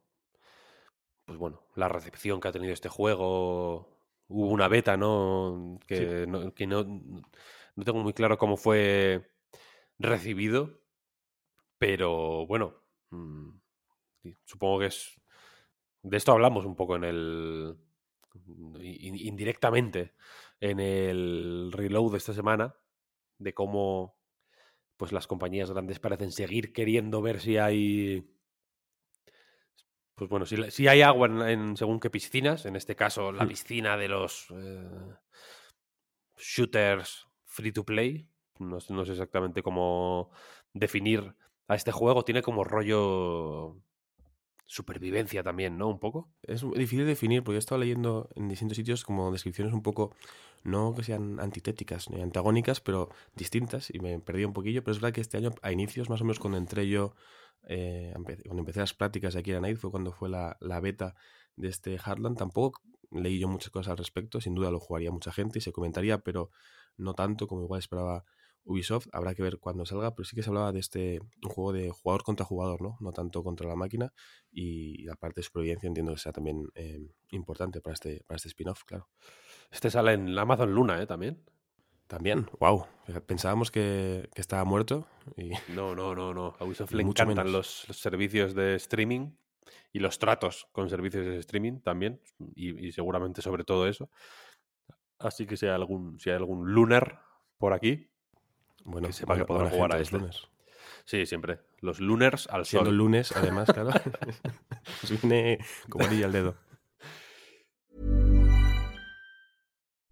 pues 1.26 1.38
bueno, 1.38 1.64
la 1.76 1.88
recepción 1.88 2.40
que 2.40 2.48
ha 2.48 2.52
tenido 2.52 2.74
este 2.74 2.90
juego. 2.90 4.00
Hubo 4.28 4.48
una 4.48 4.70
beta, 4.70 4.96
¿no? 4.96 5.78
Que, 5.86 6.26
no, 6.26 6.54
que 6.54 6.66
no, 6.66 6.86
no 6.86 7.84
tengo 7.84 8.00
muy 8.00 8.14
claro 8.14 8.38
cómo 8.38 8.56
fue 8.56 9.30
recibido, 10.00 10.82
pero 11.78 12.46
bueno, 12.48 12.76
mm, 13.10 13.50
supongo 14.46 14.80
que 14.80 14.86
es... 14.88 15.20
De 16.04 16.18
esto 16.18 16.32
hablamos 16.32 16.66
un 16.66 16.76
poco 16.76 16.96
en 16.96 17.04
el, 17.04 17.78
indirectamente 18.80 20.14
en 20.60 20.80
el 20.80 21.72
reload 21.72 22.12
de 22.12 22.18
esta 22.18 22.34
semana 22.34 22.76
de 23.38 23.54
cómo 23.54 24.18
pues 24.98 25.12
las 25.12 25.28
compañías 25.28 25.72
grandes 25.72 26.00
parecen 26.00 26.32
seguir 26.32 26.74
queriendo 26.74 27.22
ver 27.22 27.40
si 27.40 27.58
hay 27.58 28.32
pues 30.22 30.30
bueno, 30.30 30.46
si, 30.46 30.70
si 30.70 30.88
hay 30.88 31.02
agua 31.02 31.28
en, 31.50 31.76
según 31.76 32.00
qué 32.00 32.12
piscinas, 32.12 32.68
en 32.68 32.76
este 32.76 32.96
caso 32.96 33.32
la 33.32 33.46
hmm. 33.46 33.48
piscina 33.48 33.98
de 33.98 34.08
los 34.08 34.48
eh, 34.52 35.16
shooters 36.38 37.28
free 37.46 37.72
to 37.72 37.84
play, 37.84 38.30
no, 38.60 38.78
no, 38.90 39.06
sé 39.06 39.14
exactamente 39.14 39.64
cómo 39.64 40.30
definir 40.74 41.36
a 41.68 41.74
este 41.74 41.92
juego, 41.92 42.24
tiene 42.24 42.44
como 42.44 42.64
rollo 42.64 43.82
supervivencia 44.72 45.44
también, 45.44 45.78
¿no? 45.78 45.90
Un 45.90 46.00
poco. 46.00 46.30
Es 46.44 46.62
difícil 46.62 47.06
definir, 47.06 47.44
porque 47.44 47.58
he 47.58 47.60
estado 47.60 47.82
leyendo 47.82 48.30
en 48.36 48.48
distintos 48.48 48.78
sitios 48.78 49.04
como 49.04 49.30
descripciones 49.30 49.74
un 49.74 49.84
poco, 49.84 50.16
no 50.64 50.96
que 50.96 51.04
sean 51.04 51.42
antitéticas 51.42 52.10
ni 52.10 52.22
antagónicas, 52.22 52.80
pero 52.80 53.10
distintas, 53.36 53.94
y 53.94 54.00
me 54.00 54.18
perdí 54.20 54.46
un 54.46 54.54
poquillo, 54.54 54.82
pero 54.82 54.94
es 54.94 55.02
verdad 55.02 55.14
que 55.14 55.20
este 55.20 55.36
año, 55.36 55.52
a 55.62 55.74
inicios, 55.74 56.10
más 56.10 56.22
o 56.22 56.24
menos 56.24 56.40
cuando 56.40 56.58
entré 56.58 56.88
yo, 56.88 57.16
eh, 57.68 58.14
cuando 58.16 58.62
empecé 58.62 58.80
las 58.80 58.94
prácticas 58.94 59.36
aquí 59.36 59.52
en 59.52 59.58
Anaid, 59.58 59.76
fue 59.76 59.92
cuando 59.92 60.14
fue 60.14 60.30
la, 60.30 60.56
la 60.62 60.80
beta 60.80 61.16
de 61.58 61.68
este 61.68 61.98
Heartland, 61.98 62.38
tampoco 62.38 62.82
leí 63.12 63.40
yo 63.40 63.50
muchas 63.50 63.72
cosas 63.72 63.92
al 63.92 63.98
respecto, 63.98 64.40
sin 64.40 64.56
duda 64.56 64.72
lo 64.72 64.80
jugaría 64.80 65.12
mucha 65.12 65.34
gente 65.34 65.60
y 65.60 65.62
se 65.62 65.74
comentaría, 65.74 66.20
pero 66.20 66.50
no 66.96 67.14
tanto 67.14 67.46
como 67.46 67.64
igual 67.64 67.80
esperaba 67.80 68.24
Ubisoft. 68.64 69.08
Habrá 69.12 69.36
que 69.36 69.42
ver 69.44 69.58
cuándo 69.60 69.86
salga, 69.86 70.14
pero 70.16 70.26
sí 70.26 70.36
que 70.36 70.44
se 70.44 70.50
hablaba 70.50 70.72
de 70.72 70.80
este 70.80 71.20
un 71.44 71.50
juego 71.50 71.74
de 71.74 71.90
jugador 71.90 72.24
contra 72.24 72.46
jugador, 72.46 72.82
¿no? 72.82 72.98
No 73.00 73.12
tanto 73.12 73.44
contra 73.44 73.68
la 73.68 73.76
máquina. 73.76 74.14
Y, 74.52 75.04
la 75.04 75.16
parte 75.16 75.42
de 75.42 75.44
supervivencia 75.44 75.88
entiendo 75.88 76.14
que 76.14 76.20
sea 76.20 76.32
también 76.32 76.68
eh, 76.76 77.00
importante 77.32 77.82
para 77.82 77.94
este, 77.94 78.24
para 78.28 78.38
este 78.38 78.50
spin-off, 78.50 78.84
claro. 78.84 79.10
Este 79.72 79.90
sale 79.90 80.14
en 80.14 80.38
Amazon 80.38 80.74
Luna, 80.74 81.02
¿eh? 81.02 81.08
También. 81.08 81.44
También, 82.12 82.50
wow. 82.60 82.88
Pensábamos 83.26 83.72
que, 83.72 84.30
estaba 84.36 84.66
muerto. 84.66 85.08
Y... 85.38 85.52
No, 85.70 85.96
no, 85.96 86.14
no, 86.14 86.34
no. 86.34 86.56
A 86.60 86.66
Ubisoft 86.66 86.92
le 86.92 87.04
encantan 87.04 87.54
los, 87.54 87.88
servicios 87.92 88.54
de 88.54 88.76
streaming 88.76 89.32
y 89.94 90.00
los 90.00 90.20
tratos 90.20 90.68
con 90.74 90.90
servicios 90.90 91.26
de 91.26 91.38
streaming 91.38 91.80
también. 91.80 92.22
Y, 92.54 92.92
seguramente 92.92 93.42
sobre 93.42 93.64
todo 93.64 93.88
eso. 93.88 94.10
Así 95.20 95.46
que 95.46 95.56
si 95.56 95.68
hay 95.68 95.72
algún, 95.72 96.20
si 96.20 96.32
hay 96.32 96.36
algún 96.36 96.74
Lunar 96.74 97.22
por 97.58 97.72
aquí, 97.72 98.11
bueno, 98.86 99.08
que 99.08 99.14
sepa 99.14 99.36
que 99.38 99.46
podrá 99.46 99.70
jugar 99.70 99.96
a 99.96 100.00
este. 100.00 100.18
lunes. 100.18 100.48
Sí, 101.06 101.26
siempre. 101.26 101.60
Los 101.82 102.00
lunars 102.00 102.48
al 102.52 102.66
Siendo 102.66 102.90
sol. 102.92 102.98
lunes, 102.98 103.32
además, 103.36 103.70
claro. 103.74 103.92
viene 105.10 105.58
como 105.90 106.06
anilla 106.06 106.26
al 106.28 106.32
dedo. 106.32 106.56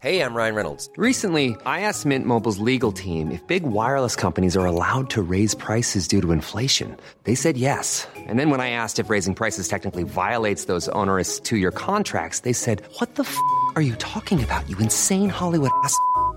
Hey, 0.01 0.21
I'm 0.21 0.33
Ryan 0.33 0.55
Reynolds. 0.55 0.89
Recently, 0.95 1.57
I 1.65 1.81
asked 1.81 2.05
Mint 2.05 2.25
Mobile's 2.25 2.57
legal 2.59 2.93
team 2.93 3.31
if 3.31 3.45
big 3.47 3.63
wireless 3.63 4.15
companies 4.15 4.55
are 4.55 4.65
allowed 4.65 5.09
to 5.09 5.21
raise 5.21 5.53
prices 5.53 6.07
due 6.07 6.21
to 6.21 6.31
inflation. 6.31 6.95
They 7.25 7.35
said 7.35 7.57
yes. 7.57 8.07
And 8.15 8.39
then 8.39 8.49
when 8.49 8.61
I 8.61 8.69
asked 8.71 8.99
if 8.99 9.09
raising 9.09 9.35
prices 9.35 9.67
technically 9.67 10.03
violates 10.03 10.65
those 10.65 10.87
onerous 10.95 11.41
two-year 11.41 11.71
contracts, 11.71 12.41
they 12.41 12.53
said, 12.53 12.81
"What 12.99 13.15
the 13.15 13.23
f*** 13.23 13.35
are 13.75 13.81
you 13.83 13.95
talking 13.97 14.41
about? 14.41 14.63
You 14.69 14.77
insane 14.79 15.27
Hollywood 15.29 15.71
ass." 15.83 15.93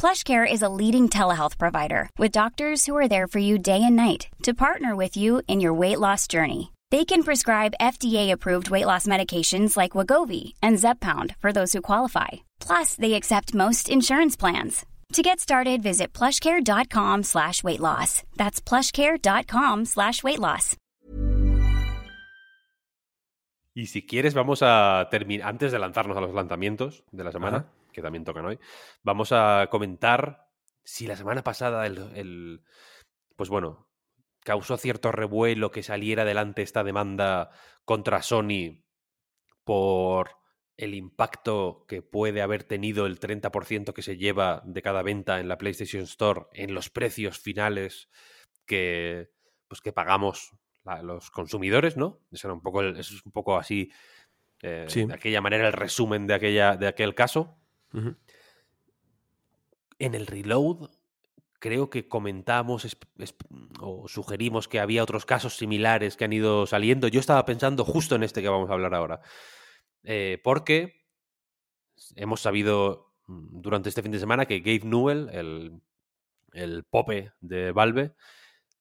PlushCare 0.00 0.50
is 0.50 0.62
a 0.62 0.68
leading 0.70 1.10
telehealth 1.10 1.58
provider 1.58 2.08
with 2.16 2.32
doctors 2.32 2.86
who 2.86 2.96
are 2.96 3.06
there 3.06 3.26
for 3.26 3.38
you 3.38 3.58
day 3.58 3.82
and 3.82 3.96
night 3.96 4.28
to 4.44 4.54
partner 4.54 4.96
with 4.96 5.14
you 5.14 5.42
in 5.46 5.60
your 5.60 5.74
weight 5.74 6.00
loss 6.00 6.26
journey. 6.26 6.72
They 6.90 7.04
can 7.04 7.22
prescribe 7.22 7.74
FDA-approved 7.78 8.70
weight 8.70 8.86
loss 8.86 9.06
medications 9.06 9.76
like 9.76 9.92
Wagovi 9.92 10.54
and 10.62 10.78
Zepbound 10.78 11.36
for 11.36 11.52
those 11.52 11.74
who 11.74 11.82
qualify. 11.82 12.28
Plus, 12.60 12.94
they 12.94 13.12
accept 13.12 13.52
most 13.52 13.90
insurance 13.90 14.36
plans. 14.38 14.86
To 15.12 15.22
get 15.22 15.38
started, 15.38 15.82
visit 15.82 16.14
plushcare.com 16.14 17.24
slash 17.24 17.62
weight 17.62 17.80
loss. 17.80 18.22
That's 18.38 18.58
plushcare.com 18.62 19.84
slash 19.84 20.22
weight 20.22 20.38
loss. 20.38 20.78
Y 23.74 23.86
si 23.86 24.06
quieres, 24.06 24.32
vamos 24.32 24.62
a 24.62 25.08
terminar, 25.10 25.46
antes 25.46 25.72
de 25.72 25.78
lanzarnos 25.78 26.16
a 26.16 26.22
los 26.22 26.32
lanzamientos 26.32 27.04
de 27.12 27.22
la 27.22 27.32
semana, 27.32 27.56
Ajá. 27.58 27.66
Que 27.92 28.02
también 28.02 28.24
tocan 28.24 28.46
hoy, 28.46 28.58
vamos 29.02 29.32
a 29.32 29.68
comentar 29.70 30.48
si 30.84 31.06
la 31.06 31.16
semana 31.16 31.42
pasada 31.42 31.86
el, 31.86 31.98
el 32.14 32.62
pues 33.36 33.48
bueno, 33.48 33.88
causó 34.44 34.76
cierto 34.76 35.12
revuelo 35.12 35.70
que 35.70 35.82
saliera 35.82 36.22
adelante 36.22 36.62
esta 36.62 36.84
demanda 36.84 37.50
contra 37.84 38.22
Sony 38.22 38.82
por 39.64 40.40
el 40.76 40.94
impacto 40.94 41.84
que 41.86 42.00
puede 42.00 42.40
haber 42.40 42.64
tenido 42.64 43.06
el 43.06 43.20
30% 43.20 43.92
que 43.92 44.02
se 44.02 44.16
lleva 44.16 44.62
de 44.64 44.80
cada 44.80 45.02
venta 45.02 45.38
en 45.38 45.48
la 45.48 45.58
PlayStation 45.58 46.04
Store 46.04 46.46
en 46.52 46.72
los 46.74 46.88
precios 46.88 47.38
finales 47.38 48.08
que, 48.64 49.30
pues 49.68 49.82
que 49.82 49.92
pagamos 49.92 50.52
los 51.02 51.30
consumidores, 51.30 51.96
¿no? 51.96 52.20
Eso, 52.32 52.48
era 52.48 52.54
un 52.54 52.62
poco, 52.62 52.82
eso 52.82 53.14
es 53.14 53.24
un 53.24 53.32
poco 53.32 53.58
así, 53.58 53.92
eh, 54.62 54.86
de 54.92 55.12
aquella 55.12 55.40
manera, 55.40 55.66
el 55.66 55.72
resumen 55.72 56.26
de, 56.26 56.34
aquella, 56.34 56.76
de 56.76 56.88
aquel 56.88 57.14
caso. 57.14 57.59
En 59.98 60.14
el 60.14 60.26
reload 60.26 60.90
creo 61.58 61.90
que 61.90 62.08
comentamos 62.08 62.96
o 63.80 64.08
sugerimos 64.08 64.66
que 64.66 64.80
había 64.80 65.02
otros 65.02 65.26
casos 65.26 65.56
similares 65.56 66.16
que 66.16 66.24
han 66.24 66.32
ido 66.32 66.66
saliendo. 66.66 67.08
Yo 67.08 67.20
estaba 67.20 67.44
pensando 67.44 67.84
justo 67.84 68.14
en 68.14 68.22
este 68.22 68.42
que 68.42 68.48
vamos 68.48 68.70
a 68.70 68.72
hablar 68.72 68.94
ahora. 68.94 69.20
Eh, 70.02 70.40
porque 70.42 71.04
hemos 72.16 72.40
sabido 72.40 73.12
mm, 73.26 73.60
durante 73.60 73.90
este 73.90 74.02
fin 74.02 74.12
de 74.12 74.18
semana 74.18 74.46
que 74.46 74.60
Gabe 74.60 74.80
Newell, 74.84 75.28
el, 75.32 75.80
el 76.52 76.84
pope 76.84 77.32
de 77.40 77.72
Valve, 77.72 78.14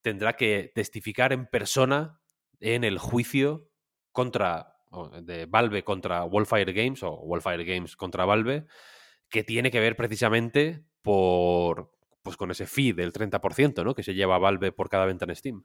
tendrá 0.02 0.38
que 0.38 0.72
testificar 0.74 1.34
en 1.34 1.46
persona 1.48 2.22
en 2.62 2.86
el 2.86 2.98
juicio 2.98 3.70
contra 4.12 4.80
de 5.22 5.46
Valve 5.46 5.84
contra 5.84 6.26
Wildfire 6.26 6.74
Games 6.74 7.04
o 7.04 7.14
Wildfire 7.22 7.64
Games 7.64 7.96
contra 7.96 8.26
Valve, 8.26 8.66
que 9.30 9.44
tiene 9.44 9.72
que 9.72 9.80
ver 9.80 9.96
precisamente 9.96 10.84
por 11.02 11.92
pues 12.22 12.38
con 12.38 12.52
ese 12.52 12.68
fee 12.68 12.94
del 12.94 13.14
30%, 13.14 13.84
¿no? 13.84 13.96
Que 13.96 14.04
se 14.04 14.14
lleva 14.14 14.38
Valve 14.38 14.72
por 14.72 14.90
cada 14.90 15.06
venta 15.06 15.26
en 15.26 15.36
Steam. 15.36 15.64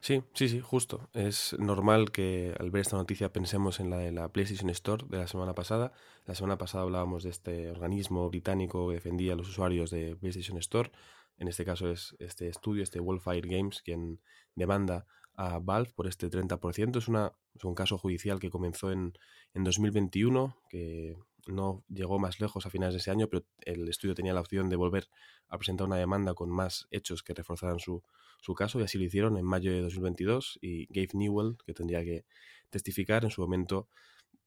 Sí, 0.00 0.24
sí, 0.34 0.48
sí, 0.48 0.60
justo. 0.60 1.08
Es 1.12 1.54
normal 1.60 2.10
que 2.10 2.54
al 2.58 2.72
ver 2.72 2.80
esta 2.80 2.96
noticia 2.96 3.32
pensemos 3.32 3.78
en 3.78 3.88
la 3.88 3.98
de 3.98 4.10
la 4.10 4.32
PlayStation 4.32 4.68
Store 4.70 5.04
de 5.08 5.18
la 5.18 5.28
semana 5.28 5.54
pasada. 5.54 5.92
La 6.26 6.34
semana 6.34 6.58
pasada 6.58 6.82
hablábamos 6.82 7.22
de 7.22 7.30
este 7.30 7.70
organismo 7.70 8.28
británico 8.28 8.88
que 8.88 8.94
defendía 8.94 9.34
a 9.34 9.36
los 9.36 9.48
usuarios 9.48 9.90
de 9.90 10.16
PlayStation 10.16 10.58
Store. 10.58 10.90
En 11.38 11.46
este 11.46 11.64
caso 11.64 11.88
es 11.88 12.16
este 12.18 12.48
estudio, 12.48 12.82
este 12.82 12.98
Wildfire 12.98 13.46
Games, 13.48 13.80
quien 13.82 14.20
demanda 14.56 15.06
a 15.34 15.60
Valve 15.60 15.92
por 15.94 16.08
este 16.08 16.28
30%. 16.28 16.98
Es, 16.98 17.06
una, 17.06 17.32
es 17.54 17.62
un 17.62 17.76
caso 17.76 17.96
judicial 17.96 18.40
que 18.40 18.50
comenzó 18.50 18.90
en, 18.90 19.12
en 19.54 19.62
2021, 19.62 20.56
que 20.68 21.16
no 21.46 21.84
llegó 21.88 22.18
más 22.18 22.40
lejos 22.40 22.66
a 22.66 22.70
finales 22.70 22.94
de 22.94 22.98
ese 22.98 23.10
año, 23.10 23.28
pero 23.28 23.44
el 23.60 23.88
estudio 23.88 24.14
tenía 24.14 24.34
la 24.34 24.40
opción 24.40 24.68
de 24.68 24.76
volver 24.76 25.08
a 25.48 25.58
presentar 25.58 25.86
una 25.86 25.96
demanda 25.96 26.34
con 26.34 26.50
más 26.50 26.86
hechos 26.90 27.22
que 27.22 27.34
reforzaran 27.34 27.78
su, 27.78 28.02
su 28.40 28.54
caso 28.54 28.80
y 28.80 28.84
así 28.84 28.98
lo 28.98 29.04
hicieron 29.04 29.36
en 29.36 29.44
mayo 29.44 29.72
de 29.72 29.80
2022 29.80 30.58
y 30.60 30.86
Gabe 30.86 31.10
Newell, 31.14 31.56
que 31.64 31.74
tendría 31.74 32.02
que 32.04 32.24
testificar, 32.70 33.24
en 33.24 33.30
su 33.30 33.40
momento 33.40 33.88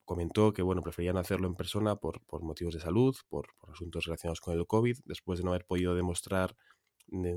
comentó 0.06 0.54
que 0.54 0.62
bueno, 0.62 0.82
preferían 0.82 1.18
hacerlo 1.18 1.48
en 1.48 1.56
persona 1.56 1.96
por, 1.96 2.22
por 2.26 2.44
motivos 2.44 2.76
de 2.76 2.80
salud, 2.80 3.16
por, 3.28 3.48
por, 3.58 3.72
asuntos 3.72 4.06
relacionados 4.06 4.40
con 4.40 4.58
el 4.58 4.68
COVID, 4.68 5.00
después 5.06 5.40
de 5.40 5.46
no 5.46 5.52
haber 5.52 5.66
podido 5.66 5.96
demostrar 5.96 6.56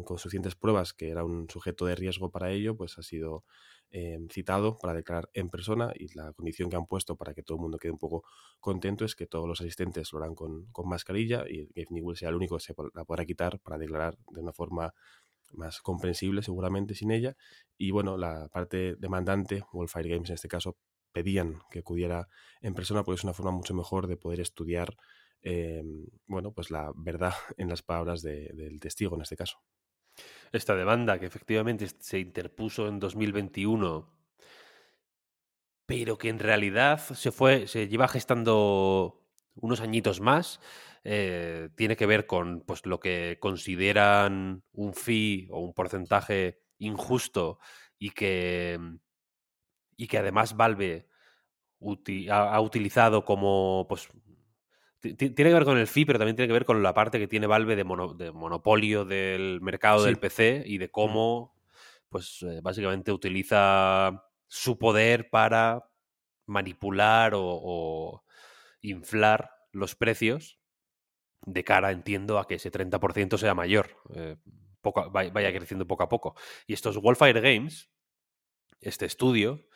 con 0.05 0.19
suficientes 0.19 0.55
pruebas 0.55 0.95
que 0.95 1.11
era 1.11 1.25
un 1.25 1.49
sujeto 1.51 1.85
de 1.87 1.95
riesgo 1.95 2.31
para 2.31 2.51
ello, 2.51 2.77
pues 2.77 2.97
ha 2.99 3.03
sido 3.03 3.45
eh, 3.91 4.19
citado 4.31 4.79
para 4.79 4.95
declarar 4.95 5.31
en 5.33 5.49
persona 5.49 5.93
y 5.95 6.15
la 6.15 6.33
condición 6.33 6.71
que 6.71 6.77
han 6.77 6.87
puesto 6.87 7.17
para 7.17 7.35
que 7.35 7.43
todo 7.43 7.57
el 7.57 7.63
mundo 7.63 7.79
quede 7.79 7.93
un 7.93 7.99
poco 7.99 8.25
contento 8.61 9.05
es 9.05 9.15
que 9.15 9.27
todos 9.27 9.49
los 9.49 9.61
asistentes 9.61 10.13
lo 10.13 10.19
harán 10.19 10.35
con, 10.35 10.67
con 10.67 10.89
mascarilla 10.89 11.45
y 11.49 11.67
Gabe 11.75 11.87
Newell 11.91 12.17
sea 12.17 12.29
el 12.29 12.37
único 12.37 12.57
que 12.57 12.65
se 12.65 12.75
la 12.95 13.05
podrá 13.05 13.25
quitar 13.25 13.61
para 13.61 13.79
declarar 13.79 14.19
de 14.31 14.41
una 14.41 14.53
forma 14.53 14.95
más 15.53 15.81
comprensible 15.81 16.43
seguramente 16.43 16.95
sin 16.95 17.11
ella 17.11 17.37
y 17.79 17.91
bueno 17.91 18.19
la 18.19 18.49
parte 18.49 18.97
demandante 18.97 19.65
Wildfire 19.73 20.11
Games 20.11 20.29
en 20.31 20.35
este 20.35 20.49
caso 20.49 20.77
pedían 21.13 21.61
que 21.71 21.79
acudiera 21.79 22.29
en 22.61 22.75
persona 22.75 23.03
porque 23.03 23.19
es 23.19 23.25
una 23.25 23.33
forma 23.33 23.53
mucho 23.53 23.75
mejor 23.75 24.07
de 24.07 24.19
poder 24.19 24.41
estudiar 24.41 24.95
eh, 25.43 25.83
bueno, 26.27 26.53
pues 26.53 26.71
la 26.71 26.93
verdad 26.97 27.33
en 27.57 27.69
las 27.69 27.83
palabras 27.83 28.23
de, 28.23 28.51
del 28.55 28.81
testigo 28.81 29.17
en 29.17 29.23
este 29.23 29.37
caso. 29.37 29.59
Esta 30.53 30.75
demanda 30.75 31.19
que 31.19 31.27
efectivamente 31.27 31.89
se 31.99 32.19
interpuso 32.19 32.89
en 32.89 32.99
2021, 32.99 34.11
pero 35.87 36.19
que 36.19 36.29
en 36.29 36.39
realidad 36.39 36.99
se 36.99 37.33
fue, 37.33 37.67
se 37.67 37.89
lleva 37.89 38.09
gestando 38.09 39.25
unos 39.55 39.81
añitos 39.81 40.21
más, 40.21 40.61
eh, 41.05 41.71
tiene 41.77 41.97
que 41.97 42.07
ver 42.07 42.27
con 42.27 42.61
pues, 42.61 42.85
lo 42.87 43.01
que 43.01 43.39
consideran 43.41 44.63
un 44.73 44.95
fee 44.95 45.49
o 45.51 45.61
un 45.61 45.75
porcentaje 45.75 46.63
injusto 46.79 47.59
y 47.99 48.11
que, 48.11 48.79
y 49.97 50.07
que 50.07 50.19
además 50.19 50.57
Valve 50.57 51.09
ha, 52.31 52.55
ha, 52.55 52.61
utilizado 52.61 53.25
como 53.25 53.87
pues, 53.89 54.09
tiene 55.01 55.35
que 55.35 55.53
ver 55.53 55.65
con 55.65 55.79
el 55.79 55.87
fee, 55.87 56.05
pero 56.05 56.19
también 56.19 56.37
tiene 56.37 56.49
que 56.49 56.55
ver 56.55 56.65
con 56.65 56.83
la 56.83 56.95
parte 56.95 57.19
que 57.19 57.29
tiene 57.29 57.47
Valve 57.47 57.77
de, 57.77 57.85
monopolio 57.85 59.05
del 59.05 59.61
mercado 59.61 60.05
del 60.05 60.19
PC 60.19 60.65
y 60.67 60.79
de 60.79 60.87
mm. 60.87 60.91
cómo, 60.91 61.55
pues 62.09 62.43
eh, 62.43 62.61
básicamente 62.63 63.13
utiliza 63.13 64.25
su 64.47 64.79
poder 64.79 65.31
para 65.31 65.89
manipular 66.47 67.33
o, 67.35 68.25
inflar 68.81 69.51
los 69.73 69.95
precios 69.95 70.59
de 71.43 71.65
cara, 71.65 71.93
entiendo, 71.93 72.39
a 72.39 72.47
que 72.47 72.55
ese 72.55 72.73
30% 72.73 73.39
sea 73.39 73.55
mayor. 73.55 73.91
Eh, 74.15 74.37
poco, 74.81 75.11
vaya 75.11 75.53
creciendo 75.53 75.87
poco 75.87 76.03
a 76.03 76.09
poco. 76.09 76.35
Y 76.67 76.73
estos 76.73 76.99
Wildfire 77.01 77.41
Games, 77.41 77.91
este 78.81 79.07
estudio, 79.07 79.67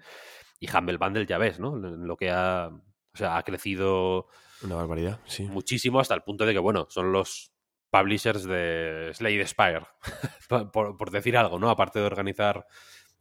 y 0.61 0.69
Humble 0.71 0.99
Bundle 0.99 1.26
ya 1.26 1.38
ves, 1.38 1.61
¿no? 1.61 1.76
Lo 1.76 2.17
que 2.17 2.31
ha 2.31 2.71
o 3.14 3.17
sea, 3.19 3.37
ha 3.37 3.43
crecido 3.43 4.28
una 4.62 4.76
barbaridad, 4.76 5.21
sí. 5.26 5.45
muchísimo 5.45 5.99
hasta 5.99 6.14
el 6.14 6.23
punto 6.23 6.47
de 6.47 6.52
que, 6.52 6.59
bueno, 6.59 6.87
son 6.88 7.11
los 7.11 7.52
publishers 7.90 8.45
de 8.45 9.11
Slade 9.12 9.45
Spire, 9.47 9.87
por, 10.73 11.11
decir 11.11 11.37
algo, 11.37 11.59
¿no? 11.59 11.69
Aparte 11.71 11.99
de 11.99 12.05
organizar 12.05 12.67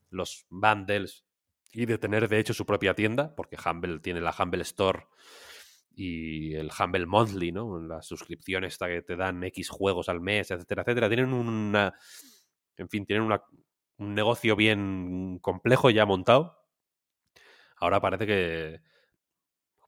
los 0.10 0.46
bundles 0.50 1.26
y 1.72 1.86
de 1.86 1.98
tener, 1.98 2.28
de 2.28 2.40
hecho, 2.40 2.54
su 2.54 2.66
propia 2.66 2.94
tienda, 2.94 3.36
porque 3.36 3.58
Humble 3.64 4.00
tiene 4.00 4.22
la 4.22 4.36
Humble 4.38 4.64
Store 4.64 5.08
y 5.96 6.56
el 6.56 6.72
Humble 6.78 7.06
Monthly, 7.06 7.52
¿no? 7.52 7.80
La 7.80 8.02
suscripción 8.02 8.64
esta 8.64 8.88
que 8.88 9.02
te 9.02 9.16
dan 9.16 9.44
X 9.44 9.70
juegos 9.70 10.10
al 10.10 10.22
mes, 10.22 10.52
etcétera, 10.52 10.84
etcétera. 10.84 11.08
Tienen 11.08 11.34
una... 11.34 11.94
En 12.78 12.90
fin, 12.90 13.06
tienen 13.06 13.26
una, 13.26 13.42
un 13.98 14.14
negocio 14.14 14.56
bien 14.56 15.40
complejo 15.42 15.90
ya 15.90 16.06
montado. 16.06 16.64
Ahora 17.80 18.00
parece 18.00 18.28
que 18.28 18.82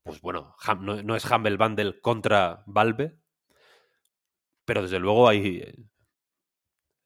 pues 0.09 0.21
bueno, 0.21 0.55
no, 0.79 1.15
es 1.15 1.29
Humble 1.29 1.57
Bundle 1.57 2.01
contra 2.01 2.63
Valve, 2.65 3.15
pero 4.65 4.81
desde 4.81 4.99
luego 4.99 5.27
hay... 5.27 5.63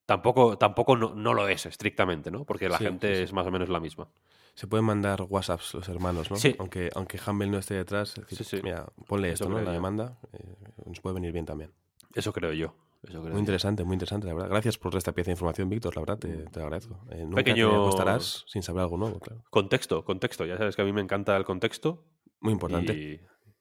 Tampoco, 0.05 0.57
tampoco 0.57 0.95
no, 0.95 1.33
lo 1.33 1.47
es 1.47 1.65
estrictamente, 1.65 2.31
¿no? 2.31 2.45
Porque 2.45 2.69
la 2.69 2.77
gente 2.77 3.23
es 3.23 3.33
más 3.33 3.45
o 3.45 3.51
menos 3.51 3.67
la 3.67 3.81
misma. 3.81 4.09
Se 4.55 4.67
pueden 4.67 4.85
mandar 4.85 5.23
WhatsApps 5.27 5.73
los 5.73 5.89
hermanos, 5.89 6.29
¿no? 6.29 6.37
Sí. 6.37 6.55
Aunque, 6.59 6.89
aunque 6.95 7.19
Humble 7.25 7.49
no 7.49 7.57
esté 7.57 7.73
detrás, 7.75 8.15
mira, 8.61 8.85
ponle 9.07 9.31
esto, 9.31 9.49
¿no? 9.49 9.59
La 9.61 9.71
demanda, 9.71 10.19
eh, 10.33 10.55
nos 10.85 10.99
puede 11.01 11.15
venir 11.15 11.31
bien 11.31 11.45
también. 11.45 11.71
Eso 12.13 12.31
creo 12.31 12.53
yo. 12.53 12.75
muy 13.11 13.39
interesante, 13.39 13.83
muy 13.83 13.95
interesante, 13.95 14.27
la 14.27 14.33
verdad. 14.33 14.49
Gracias 14.49 14.77
por 14.77 14.95
esta 14.95 15.11
pieza 15.11 15.29
de 15.29 15.33
información, 15.33 15.69
Víctor, 15.69 15.95
la 15.95 16.01
verdad, 16.01 16.19
te, 16.19 16.29
te 16.49 16.59
agradezco. 16.59 16.99
Eh, 17.09 17.23
nunca 17.23 17.37
Pequeño... 17.37 17.89
estarás 17.89 18.45
sin 18.47 18.61
saber 18.61 18.83
algo 18.83 18.97
nuevo, 18.97 19.19
claro. 19.19 19.43
Contexto, 19.49 20.05
contexto. 20.05 20.45
Ya 20.45 20.57
sabes 20.57 20.75
que 20.75 20.83
a 20.83 20.85
mí 20.85 20.93
me 20.93 21.01
encanta 21.01 21.35
el 21.35 21.45
contexto 21.45 22.05
muy 22.43 22.53
importante. 22.53 22.93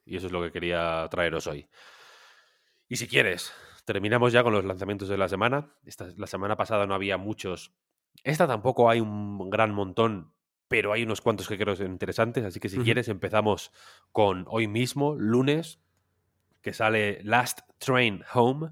Y, 0.05 0.17
eso 0.17 0.27
es 0.27 0.33
lo 0.33 0.43
que 0.43 0.51
quería 0.51 1.07
traeros 1.11 1.47
hoy. 1.47 1.69
Y 2.89 2.97
si 2.97 3.07
quieres, 3.07 3.53
terminamos 3.85 4.33
ya 4.33 4.43
con 4.43 4.53
los 4.53 4.65
lanzamientos 4.65 5.09
de 5.09 5.17
la 5.17 5.29
semana. 5.29 5.73
Esta, 5.87 6.09
la 6.17 6.27
semana 6.27 6.57
pasada 6.57 6.87
no 6.87 6.95
había 6.95 7.17
muchos. 7.17 7.73
Esta 8.25 8.49
tampoco 8.49 8.91
hay 8.91 9.01
un 9.01 9.49
gran 9.49 9.73
montón, 9.73 10.35
pero 10.73 10.95
hay 10.95 11.03
unos 11.03 11.21
cuantos 11.21 11.47
que 11.49 11.59
creo 11.59 11.77
son 11.77 11.89
interesantes. 11.89 12.47
Así 12.47 12.59
que 12.59 12.71
si 12.71 12.79
quieres, 12.79 13.09
empezamos 13.09 13.73
con 14.11 14.47
hoy 14.49 14.69
mismo, 14.69 15.15
lunes, 15.17 15.83
que 16.63 16.73
sale 16.73 17.21
Last 17.25 17.61
Train 17.77 18.25
Home, 18.33 18.71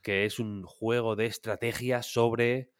que 0.00 0.24
es 0.24 0.38
un 0.38 0.64
juego 0.64 1.14
de 1.14 1.26
estrategia 1.26 2.02
sobre 2.02 2.70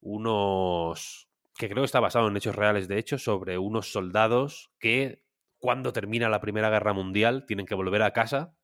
unos 0.00 1.28
que 1.58 1.68
creo 1.68 1.82
que 1.82 1.86
está 1.86 2.00
basado 2.00 2.28
en 2.28 2.36
hechos 2.38 2.56
reales, 2.56 2.88
de 2.88 2.98
hecho, 2.98 3.18
sobre 3.18 3.58
unos 3.58 3.92
soldados 3.92 4.70
que 4.78 5.22
cuando 5.58 5.92
termina 5.92 6.30
la 6.30 6.40
Primera 6.40 6.70
Guerra 6.70 6.94
Mundial, 6.94 7.44
tienen 7.44 7.66
que 7.66 7.74
volver 7.74 8.00
a 8.00 8.14
casa, 8.14 8.54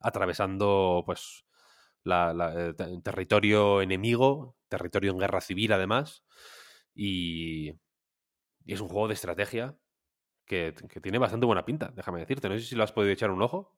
atravesando 0.00 1.02
pues 1.06 1.46
la, 2.04 2.32
el 2.54 2.74
eh, 2.78 3.00
territorio 3.02 3.80
enemigo, 3.80 4.54
territorio 4.68 5.12
en 5.12 5.18
guerra 5.18 5.40
civil 5.40 5.72
además, 5.72 6.24
y, 6.94 7.72
es 8.72 8.80
un 8.80 8.88
juego 8.88 9.08
de 9.08 9.14
estrategia 9.14 9.78
que, 10.46 10.74
que, 10.88 11.00
tiene 11.00 11.18
bastante 11.18 11.46
buena 11.46 11.64
pinta, 11.64 11.92
déjame 11.94 12.20
decirte. 12.20 12.48
No 12.48 12.58
sé 12.58 12.64
si 12.64 12.76
lo 12.76 12.84
has 12.84 12.92
podido 12.92 13.12
echar 13.12 13.30
un 13.30 13.42
ojo. 13.42 13.77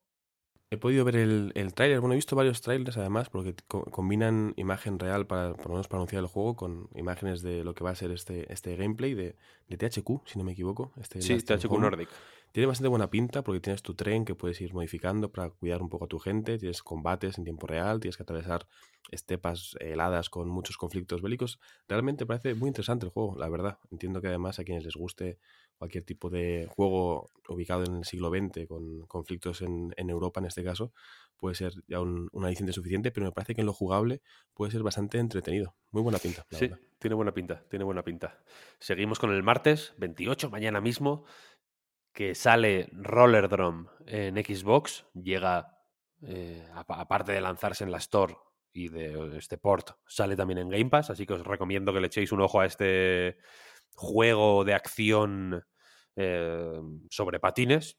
He 0.72 0.76
podido 0.76 1.04
ver 1.04 1.16
el, 1.16 1.50
el 1.56 1.74
tráiler, 1.74 1.98
bueno, 1.98 2.14
he 2.14 2.16
visto 2.16 2.36
varios 2.36 2.60
trailers 2.60 2.96
además, 2.96 3.28
porque 3.28 3.56
combinan 3.66 4.54
imagen 4.56 5.00
real, 5.00 5.26
para, 5.26 5.54
por 5.54 5.66
lo 5.66 5.72
menos 5.72 5.88
para 5.88 5.98
anunciar 5.98 6.22
el 6.22 6.28
juego, 6.28 6.54
con 6.54 6.88
imágenes 6.94 7.42
de 7.42 7.64
lo 7.64 7.74
que 7.74 7.82
va 7.82 7.90
a 7.90 7.94
ser 7.96 8.12
este, 8.12 8.52
este 8.52 8.76
gameplay 8.76 9.14
de, 9.14 9.36
de 9.68 9.76
THQ, 9.76 10.22
si 10.26 10.38
no 10.38 10.44
me 10.44 10.52
equivoco. 10.52 10.92
Este 11.00 11.20
sí, 11.22 11.36
THQ 11.38 11.72
Nordic. 11.72 12.08
Tiene 12.52 12.66
bastante 12.66 12.88
buena 12.88 13.10
pinta 13.10 13.42
porque 13.42 13.60
tienes 13.60 13.82
tu 13.82 13.94
tren 13.94 14.24
que 14.24 14.34
puedes 14.34 14.60
ir 14.60 14.72
modificando 14.72 15.30
para 15.30 15.50
cuidar 15.50 15.82
un 15.82 15.88
poco 15.88 16.06
a 16.06 16.08
tu 16.08 16.18
gente, 16.18 16.58
tienes 16.58 16.82
combates 16.82 17.38
en 17.38 17.44
tiempo 17.44 17.66
real, 17.66 18.00
tienes 18.00 18.16
que 18.16 18.24
atravesar 18.24 18.66
estepas 19.10 19.76
heladas 19.78 20.30
con 20.30 20.48
muchos 20.48 20.76
conflictos 20.76 21.22
bélicos. 21.22 21.60
Realmente 21.88 22.26
parece 22.26 22.54
muy 22.54 22.68
interesante 22.68 23.06
el 23.06 23.12
juego, 23.12 23.36
la 23.38 23.48
verdad. 23.48 23.78
Entiendo 23.90 24.20
que 24.20 24.28
además 24.28 24.58
a 24.58 24.64
quienes 24.64 24.84
les 24.84 24.94
guste 24.94 25.38
cualquier 25.80 26.04
tipo 26.04 26.28
de 26.28 26.68
juego 26.68 27.30
ubicado 27.48 27.84
en 27.84 27.96
el 27.96 28.04
siglo 28.04 28.28
XX 28.28 28.66
con 28.68 29.06
conflictos 29.06 29.62
en, 29.62 29.94
Europa 29.96 30.38
en 30.38 30.44
este 30.44 30.62
caso, 30.62 30.92
puede 31.38 31.54
ser 31.54 31.72
ya 31.88 32.00
un, 32.00 32.28
una 32.32 32.50
licencia 32.50 32.74
suficiente, 32.74 33.10
pero 33.10 33.24
me 33.24 33.32
parece 33.32 33.54
que 33.54 33.62
en 33.62 33.66
lo 33.66 33.72
jugable 33.72 34.20
puede 34.52 34.70
ser 34.70 34.82
bastante 34.82 35.16
entretenido. 35.16 35.74
Muy 35.90 36.02
buena 36.02 36.18
pinta. 36.18 36.44
sí, 36.50 36.70
tiene 36.98 37.14
buena 37.14 37.32
pinta, 37.32 37.64
tiene 37.70 37.86
buena 37.86 38.04
pinta. 38.04 38.38
Seguimos 38.78 39.18
con 39.18 39.32
el 39.32 39.42
martes 39.42 39.94
28, 39.96 40.50
mañana 40.50 40.82
mismo, 40.82 41.24
que 42.12 42.34
sale 42.34 42.90
Roller 42.92 43.48
Drum 43.48 43.86
en 44.04 44.36
Xbox, 44.36 45.06
llega, 45.14 45.78
eh, 46.20 46.68
aparte 46.74 47.32
de 47.32 47.40
lanzarse 47.40 47.84
en 47.84 47.90
la 47.90 47.98
Store 47.98 48.36
y 48.70 48.88
de 48.88 49.38
este 49.38 49.56
port, 49.56 49.92
sale 50.06 50.36
también 50.36 50.58
en 50.58 50.68
Game 50.68 50.90
Pass, 50.90 51.08
así 51.08 51.24
que 51.24 51.32
os 51.32 51.46
recomiendo 51.46 51.94
que 51.94 52.00
le 52.00 52.08
echéis 52.08 52.32
un 52.32 52.42
ojo 52.42 52.60
a 52.60 52.66
este 52.66 53.38
juego 53.94 54.64
de 54.64 54.74
acción 54.74 55.64
eh, 56.16 56.80
sobre 57.10 57.40
patines 57.40 57.98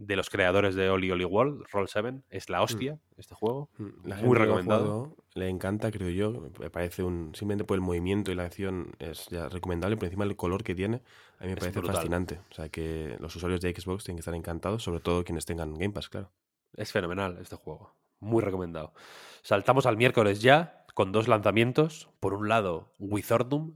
de 0.00 0.16
los 0.16 0.30
creadores 0.30 0.74
de 0.74 0.88
Oli 0.88 1.10
Oli 1.10 1.26
World, 1.26 1.66
Roll 1.70 1.86
7. 1.86 2.22
Es 2.30 2.48
la 2.48 2.60
mm. 2.60 2.62
hostia 2.62 2.98
este 3.18 3.34
juego. 3.34 3.68
Mm, 3.76 4.24
Muy 4.24 4.36
recomendado. 4.36 5.14
le 5.34 5.48
encanta, 5.48 5.90
creo 5.90 6.08
yo. 6.08 6.50
Me 6.58 6.70
parece 6.70 7.02
un. 7.02 7.34
Simplemente 7.34 7.64
por 7.64 7.74
el 7.74 7.82
movimiento 7.82 8.32
y 8.32 8.34
la 8.34 8.44
acción 8.44 8.92
es 8.98 9.26
ya 9.28 9.50
recomendable, 9.50 9.98
pero 9.98 10.06
encima 10.06 10.24
el 10.24 10.36
color 10.36 10.64
que 10.64 10.74
tiene, 10.74 11.02
a 11.38 11.44
mí 11.44 11.50
me 11.50 11.56
parece 11.56 11.82
fascinante. 11.82 12.40
O 12.50 12.54
sea 12.54 12.70
que 12.70 13.16
los 13.20 13.36
usuarios 13.36 13.60
de 13.60 13.74
Xbox 13.74 14.04
tienen 14.04 14.16
que 14.16 14.20
estar 14.20 14.34
encantados, 14.34 14.82
sobre 14.82 15.00
todo 15.00 15.22
quienes 15.22 15.44
tengan 15.44 15.74
Game 15.74 15.92
Pass, 15.92 16.08
claro. 16.08 16.32
Es 16.74 16.92
fenomenal 16.92 17.36
este 17.38 17.56
juego. 17.56 17.94
Muy 18.20 18.42
recomendado. 18.42 18.94
Saltamos 19.42 19.84
al 19.84 19.98
miércoles 19.98 20.40
ya, 20.40 20.86
con 20.94 21.12
dos 21.12 21.28
lanzamientos. 21.28 22.08
Por 22.20 22.32
un 22.32 22.48
lado, 22.48 22.94
Wizardum, 22.98 23.74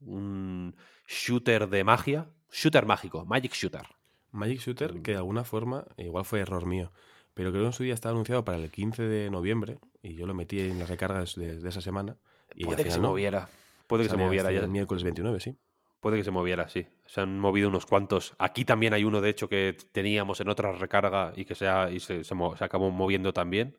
un 0.00 0.74
shooter 1.06 1.68
de 1.68 1.84
magia, 1.84 2.28
shooter 2.50 2.86
mágico, 2.86 3.24
Magic 3.24 3.52
Shooter. 3.54 3.82
Magic 4.30 4.60
Shooter, 4.60 5.00
que 5.02 5.12
de 5.12 5.16
alguna 5.16 5.44
forma, 5.44 5.86
igual 5.96 6.24
fue 6.24 6.40
error 6.40 6.66
mío, 6.66 6.92
pero 7.34 7.50
creo 7.50 7.62
que 7.62 7.66
en 7.68 7.72
su 7.72 7.82
día 7.82 7.94
estaba 7.94 8.12
anunciado 8.12 8.44
para 8.44 8.58
el 8.58 8.70
15 8.70 9.02
de 9.04 9.30
noviembre 9.30 9.78
y 10.02 10.14
yo 10.14 10.26
lo 10.26 10.34
metí 10.34 10.60
en 10.60 10.78
las 10.78 10.88
recargas 10.88 11.34
de, 11.34 11.58
de 11.58 11.68
esa 11.68 11.80
semana. 11.80 12.16
Y 12.54 12.64
Puede 12.64 12.84
que 12.84 12.90
se 12.90 13.00
no. 13.00 13.08
moviera. 13.08 13.48
Puede 13.86 14.04
que 14.04 14.10
se 14.10 14.16
moviera 14.16 14.52
ya. 14.52 14.60
El 14.60 14.68
miércoles 14.68 15.02
29, 15.02 15.40
sí. 15.40 15.56
Puede 16.00 16.18
que 16.18 16.24
se 16.24 16.30
moviera, 16.30 16.68
sí. 16.68 16.86
Se 17.06 17.22
han 17.22 17.40
movido 17.40 17.68
unos 17.68 17.86
cuantos. 17.86 18.34
Aquí 18.38 18.64
también 18.64 18.92
hay 18.94 19.02
uno, 19.04 19.20
de 19.20 19.30
hecho, 19.30 19.48
que 19.48 19.76
teníamos 19.92 20.40
en 20.40 20.48
otra 20.48 20.72
recarga 20.72 21.32
y 21.34 21.44
que 21.44 21.54
se, 21.54 21.66
ha- 21.66 21.90
y 21.90 21.98
se, 22.00 22.22
se 22.22 22.34
se 22.56 22.64
acabó 22.64 22.90
moviendo 22.90 23.32
también. 23.32 23.76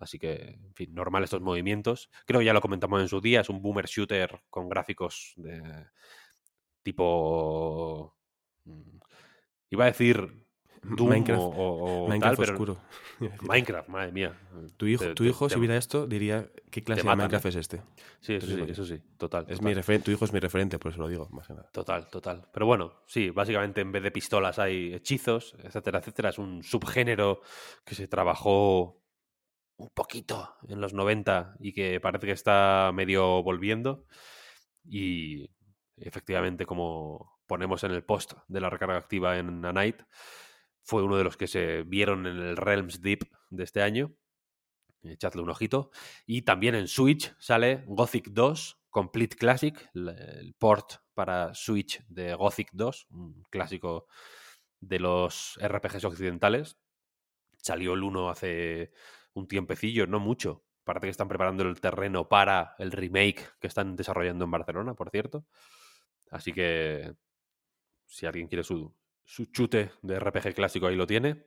Así 0.00 0.18
que, 0.18 0.34
en 0.64 0.74
fin, 0.74 0.94
normal 0.94 1.24
estos 1.24 1.40
movimientos. 1.40 2.10
Creo 2.26 2.40
que 2.40 2.46
ya 2.46 2.52
lo 2.52 2.60
comentamos 2.60 3.00
en 3.00 3.08
su 3.08 3.20
día. 3.20 3.40
Es 3.40 3.48
un 3.50 3.60
boomer 3.62 3.86
shooter 3.86 4.40
con 4.50 4.68
gráficos 4.68 5.32
de 5.36 5.86
tipo. 6.82 8.16
mm, 8.64 8.98
Iba 9.70 9.84
a 9.84 9.88
decir 9.88 10.46
Doom 10.82 11.10
Minecraft. 11.10 11.42
o, 11.42 12.06
Minecraft 12.08 12.36
tal, 12.36 12.44
pero 12.46 12.52
oscuro. 12.52 12.80
Minecraft, 13.42 13.88
madre 13.88 14.12
mía. 14.12 14.38
Tu 14.76 14.86
hijo, 14.86 15.04
Te- 15.04 15.14
tu 15.14 15.24
te- 15.24 15.28
hijo 15.30 15.48
te- 15.48 15.54
si 15.54 15.60
viera 15.60 15.76
esto, 15.76 16.06
diría, 16.06 16.50
¿qué 16.70 16.82
clase 16.82 17.02
de 17.02 17.08
Minecraft 17.16 17.44
¿eh? 17.46 17.48
es 17.50 17.56
este? 17.56 17.82
Sí, 18.20 18.34
eso 18.34 18.46
sí, 18.46 18.64
eso 18.66 18.84
sí, 18.86 18.98
total. 19.18 19.44
Es 19.48 19.58
total. 19.60 19.84
mi 19.86 19.98
tu 20.00 20.10
hijo 20.10 20.24
es 20.24 20.32
mi 20.32 20.40
referente, 20.40 20.78
por 20.78 20.92
eso 20.92 21.00
lo 21.00 21.08
digo, 21.08 21.28
más 21.30 21.46
que 21.46 21.54
nada. 21.54 21.68
Total, 21.72 22.08
total. 22.08 22.48
Pero 22.52 22.66
bueno, 22.66 23.02
sí, 23.06 23.30
básicamente 23.30 23.80
en 23.80 23.92
vez 23.92 24.02
de 24.02 24.10
pistolas 24.10 24.58
hay 24.58 24.94
hechizos, 24.94 25.54
etcétera, 25.62 25.98
etcétera. 25.98 26.30
Es 26.30 26.38
un 26.38 26.62
subgénero 26.62 27.42
que 27.84 27.94
se 27.94 28.08
trabajó 28.08 29.02
un 29.78 29.88
poquito 29.90 30.56
en 30.68 30.80
los 30.80 30.92
90 30.92 31.56
y 31.60 31.72
que 31.72 32.00
parece 32.00 32.26
que 32.26 32.32
está 32.32 32.90
medio 32.94 33.42
volviendo. 33.42 34.04
Y 34.84 35.50
efectivamente, 35.96 36.66
como 36.66 37.40
ponemos 37.46 37.84
en 37.84 37.92
el 37.92 38.04
post 38.04 38.34
de 38.48 38.60
la 38.60 38.70
recarga 38.70 38.96
activa 38.96 39.38
en 39.38 39.64
A 39.64 39.72
Night, 39.72 40.02
fue 40.82 41.02
uno 41.02 41.16
de 41.16 41.24
los 41.24 41.36
que 41.36 41.46
se 41.46 41.82
vieron 41.82 42.26
en 42.26 42.38
el 42.38 42.56
Realms 42.56 43.00
Deep 43.00 43.20
de 43.50 43.64
este 43.64 43.82
año. 43.82 44.14
Echadle 45.02 45.42
un 45.42 45.50
ojito. 45.50 45.90
Y 46.26 46.42
también 46.42 46.74
en 46.74 46.88
Switch 46.88 47.34
sale 47.38 47.84
Gothic 47.86 48.28
2 48.30 48.78
Complete 48.90 49.36
Classic, 49.36 49.90
el, 49.94 50.54
port 50.58 50.94
para 51.14 51.54
Switch 51.54 52.02
de 52.08 52.34
Gothic 52.34 52.70
2, 52.72 53.06
un 53.10 53.44
clásico 53.50 54.06
de 54.80 54.98
los 54.98 55.58
RPGs 55.62 56.04
occidentales. 56.04 56.78
Salió 57.58 57.94
el 57.94 58.02
1 58.02 58.30
hace 58.30 58.92
un 59.38 59.48
tiempecillo, 59.48 60.06
no 60.06 60.20
mucho. 60.20 60.64
Parece 60.84 61.06
que 61.06 61.10
están 61.10 61.28
preparando 61.28 61.64
el 61.64 61.80
terreno 61.80 62.28
para 62.28 62.74
el 62.78 62.92
remake 62.92 63.46
que 63.60 63.66
están 63.66 63.96
desarrollando 63.96 64.44
en 64.44 64.50
Barcelona, 64.50 64.94
por 64.94 65.10
cierto. 65.10 65.44
Así 66.30 66.52
que 66.52 67.14
si 68.06 68.26
alguien 68.26 68.48
quiere 68.48 68.64
su, 68.64 68.94
su 69.24 69.46
chute 69.46 69.92
de 70.02 70.18
RPG 70.18 70.54
clásico, 70.54 70.86
ahí 70.86 70.96
lo 70.96 71.06
tiene. 71.06 71.46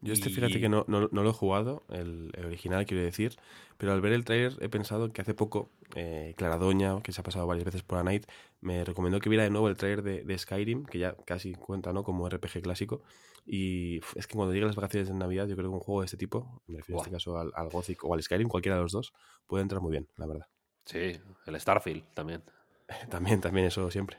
Yo 0.00 0.12
este, 0.12 0.30
fíjate 0.30 0.58
Y- 0.58 0.60
que 0.60 0.68
no, 0.68 0.84
no, 0.88 1.08
no 1.10 1.22
lo 1.22 1.30
he 1.30 1.32
jugado, 1.32 1.82
el, 1.90 2.30
el 2.34 2.44
original 2.46 2.86
quiero 2.86 3.02
decir, 3.02 3.36
pero 3.78 3.92
al 3.92 4.00
ver 4.00 4.12
el 4.12 4.24
trailer 4.24 4.52
he 4.60 4.68
pensado 4.68 5.12
que 5.12 5.20
hace 5.22 5.34
poco 5.34 5.70
eh, 5.96 6.34
Clara 6.36 6.56
Doña, 6.56 7.00
que 7.02 7.12
se 7.12 7.20
ha 7.20 7.24
pasado 7.24 7.46
varias 7.46 7.64
veces 7.64 7.82
por 7.82 7.98
A 7.98 8.04
Night, 8.04 8.24
me 8.60 8.84
recomendó 8.84 9.18
que 9.20 9.28
viera 9.28 9.44
de 9.44 9.50
nuevo 9.50 9.68
el 9.68 9.76
trailer 9.76 10.02
de, 10.02 10.22
de 10.24 10.38
Skyrim, 10.38 10.84
que 10.84 10.98
ya 10.98 11.14
casi 11.24 11.54
cuenta 11.54 11.92
¿no? 11.92 12.04
como 12.04 12.28
RPG 12.28 12.62
clásico. 12.62 13.02
Y 13.44 13.98
es 14.14 14.26
que 14.26 14.34
cuando 14.34 14.52
lleguen 14.52 14.68
las 14.68 14.76
vacaciones 14.76 15.08
de 15.08 15.14
Navidad, 15.14 15.46
yo 15.48 15.56
creo 15.56 15.70
que 15.70 15.74
un 15.74 15.80
juego 15.80 16.02
de 16.02 16.04
este 16.06 16.16
tipo, 16.18 16.62
me 16.66 16.76
refiero 16.78 16.98
en 17.00 17.04
este 17.04 17.12
caso 17.16 17.38
al, 17.38 17.50
al 17.54 17.68
Gothic 17.70 18.04
o 18.04 18.12
al 18.14 18.22
Skyrim, 18.22 18.48
cualquiera 18.48 18.76
de 18.76 18.82
los 18.82 18.92
dos, 18.92 19.12
puede 19.46 19.62
entrar 19.62 19.80
muy 19.80 19.90
bien, 19.90 20.06
la 20.16 20.26
verdad. 20.26 20.46
Sí, 20.84 21.18
el 21.46 21.60
Starfield 21.60 22.04
también. 22.14 22.42
También, 23.10 23.40
también 23.40 23.66
eso 23.66 23.90
siempre. 23.90 24.18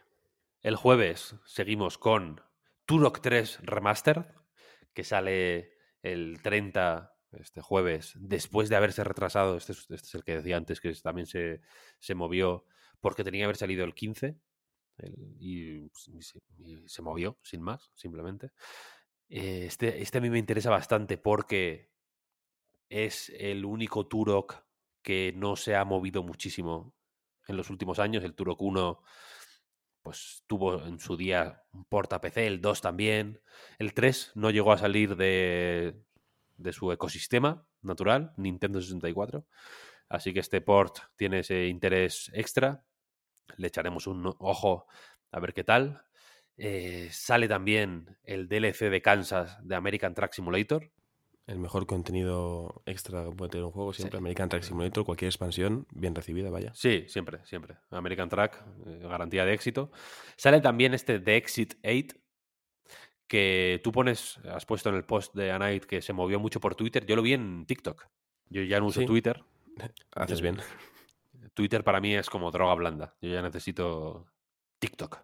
El 0.62 0.76
jueves 0.76 1.36
seguimos 1.46 1.98
con 1.98 2.42
Turok 2.86 3.20
3 3.22 3.60
Remastered, 3.64 4.26
que 4.94 5.04
sale 5.04 5.74
el 6.04 6.40
30, 6.42 7.16
este 7.32 7.62
jueves, 7.62 8.14
después 8.20 8.70
de 8.70 8.76
haberse 8.76 9.04
retrasado. 9.04 9.58
Este 9.58 9.74
es, 9.74 9.80
este 9.92 9.96
es 10.08 10.16
el 10.16 10.24
que 10.24 10.36
decía 10.38 10.58
antes, 10.58 10.82
que 10.82 10.94
también 10.96 11.28
se, 11.28 11.62
se 12.00 12.16
movió 12.16 12.66
porque 13.00 13.24
tenía 13.24 13.42
que 13.42 13.46
haber 13.46 13.58
salido 13.58 13.86
el 13.86 13.94
15 13.96 14.38
el- 14.98 15.36
y, 15.40 15.86
y 16.08 16.22
se, 16.22 16.40
y 16.58 16.88
se 16.88 17.02
movió, 17.02 17.38
sin 17.44 17.62
más, 17.62 17.92
simplemente. 17.96 18.52
Eh, 19.30 19.66
Este, 19.68 20.02
este 20.02 20.18
a 20.20 20.22
mí 20.22 20.30
me 20.30 20.40
interesa 20.40 20.70
bastante 20.70 21.18
porque 21.18 21.92
es 22.90 23.32
el 23.38 23.66
único 23.66 24.08
Turok 24.08 24.64
que 25.02 25.34
no 25.36 25.56
se 25.56 25.76
ha 25.76 25.86
movido 25.86 26.24
muchísimo 26.24 26.94
en 27.48 27.58
los 27.58 27.70
últimos 27.70 28.00
años. 28.00 28.24
El 28.24 28.36
Turok 28.36 28.62
1 28.62 29.02
pues 30.02 30.44
tuvo 30.48 30.86
en 30.86 31.00
su 31.00 31.18
día 31.18 31.64
un 31.72 31.86
porta 31.86 32.22
PC, 32.22 32.48
el 32.48 32.62
2 32.62 32.82
también. 32.82 33.42
El 33.78 33.94
3 33.94 34.34
no 34.36 34.52
llegó 34.52 34.72
a 34.72 34.78
salir 34.78 35.16
de, 35.16 35.96
su 36.72 36.92
ecosistema 36.92 37.68
natural, 37.82 38.34
Nintendo 38.38 38.82
64. 38.82 39.46
Así 40.10 40.34
que 40.34 40.40
este 40.40 40.62
port 40.62 41.00
tiene 41.16 41.40
ese 41.40 41.68
interés 41.68 42.32
extra. 42.34 42.84
Le 43.58 43.68
echaremos 43.68 44.08
un 44.08 44.34
ojo 44.40 44.88
a 45.32 45.40
ver 45.40 45.54
qué 45.54 45.64
tal. 45.64 46.04
Eh, 46.58 47.10
sale 47.12 47.48
también 47.48 48.18
el 48.24 48.48
DLC 48.48 48.90
de 48.90 49.02
Kansas 49.02 49.58
de 49.66 49.76
American 49.76 50.14
Truck 50.14 50.34
Simulator. 50.34 50.92
El 51.50 51.58
mejor 51.58 51.88
contenido 51.88 52.84
extra 52.86 53.26
que 53.26 53.32
puede 53.32 53.50
tener 53.50 53.66
un 53.66 53.72
juego 53.72 53.92
siempre, 53.92 54.18
Sí. 54.18 54.22
American 54.22 54.50
Track 54.50 54.62
Simulator, 54.64 55.04
cualquier 55.04 55.30
expansión, 55.30 55.88
bien 55.92 56.14
recibida, 56.14 56.52
vaya. 56.52 56.72
Sí, 56.76 57.06
siempre, 57.08 57.40
siempre. 57.46 57.78
American 57.90 58.30
Track, 58.30 58.64
eh, 58.86 59.00
garantía 59.02 59.46
de 59.46 59.54
éxito. 59.54 59.92
Sale 60.38 60.62
también 60.62 60.94
este 60.94 61.20
The 61.20 61.38
Exit 61.38 61.74
8, 61.84 62.16
que 63.28 63.82
tú 63.84 63.92
pones, 63.92 64.38
has 64.46 64.66
puesto 64.66 64.90
en 64.90 64.96
el 64.96 65.06
post 65.06 65.34
de 65.36 65.52
A 65.52 65.58
Night 65.60 65.86
que 65.86 66.02
se 66.04 66.14
movió 66.14 66.40
mucho 66.40 66.60
por 66.60 66.76
Twitter. 66.76 67.06
Yo 67.06 67.16
lo 67.16 67.22
vi 67.24 67.34
en 67.34 67.66
TikTok. 67.66 68.06
Yo 68.50 68.62
ya 68.64 68.80
no 68.80 68.86
uso 68.88 69.00
Sí. 69.02 69.06
Twitter. 69.08 69.44
Haces 70.16 70.42
bien. 70.42 70.58
Twitter 71.56 71.84
para 71.84 72.00
mí 72.00 72.14
es 72.16 72.30
como 72.30 72.52
droga 72.52 72.76
blanda. 72.76 73.16
Yo 73.22 73.32
ya 73.32 73.42
necesito 73.42 74.28
TikTok. 74.80 75.20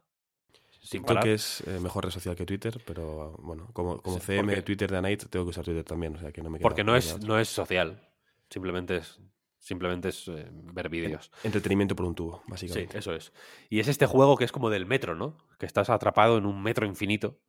Sin 0.85 1.01
TikTok 1.01 1.17
parar. 1.17 1.27
es 1.27 1.61
eh, 1.67 1.79
mejor 1.79 2.05
red 2.05 2.11
social 2.11 2.35
que 2.35 2.45
Twitter, 2.45 2.79
pero 2.85 3.35
bueno, 3.39 3.69
como, 3.73 4.01
como 4.01 4.19
Sí, 4.19 4.25
CM 4.27 4.55
de 4.55 4.61
Twitter 4.61 4.91
de 4.91 5.01
Night, 5.01 5.23
tengo 5.29 5.45
que 5.45 5.49
usar 5.49 5.65
Twitter 5.65 5.83
también, 5.83 6.15
o 6.15 6.19
sea 6.19 6.31
que 6.31 6.41
no 6.41 6.49
me 6.49 6.59
Porque 6.59 6.83
no 6.83 6.95
es, 6.95 7.19
no 7.25 7.39
es 7.39 7.49
social. 7.49 8.07
Simplemente 8.49 8.97
es, 8.97 9.19
simplemente 9.57 10.09
es 10.09 10.27
eh, 10.27 10.47
ver 10.51 10.89
vídeos. 10.89 11.31
Entretenimiento 11.43 11.95
por 11.95 12.05
un 12.05 12.13
tubo, 12.15 12.37
Sí, 12.45 12.51
básicamente. 12.51 12.97
eso 12.99 13.13
es. 13.15 13.33
Y 13.69 13.79
es 13.79 13.87
este 13.87 14.05
juego 14.05 14.37
que 14.37 14.45
es 14.45 14.51
como 14.51 14.69
del 14.69 14.85
metro, 14.85 15.15
¿no? 15.15 15.37
Que 15.57 15.65
estás 15.65 15.89
atrapado 15.89 16.37
en 16.37 16.45
un 16.45 16.61
metro 16.61 16.85
infinito. 16.85 17.39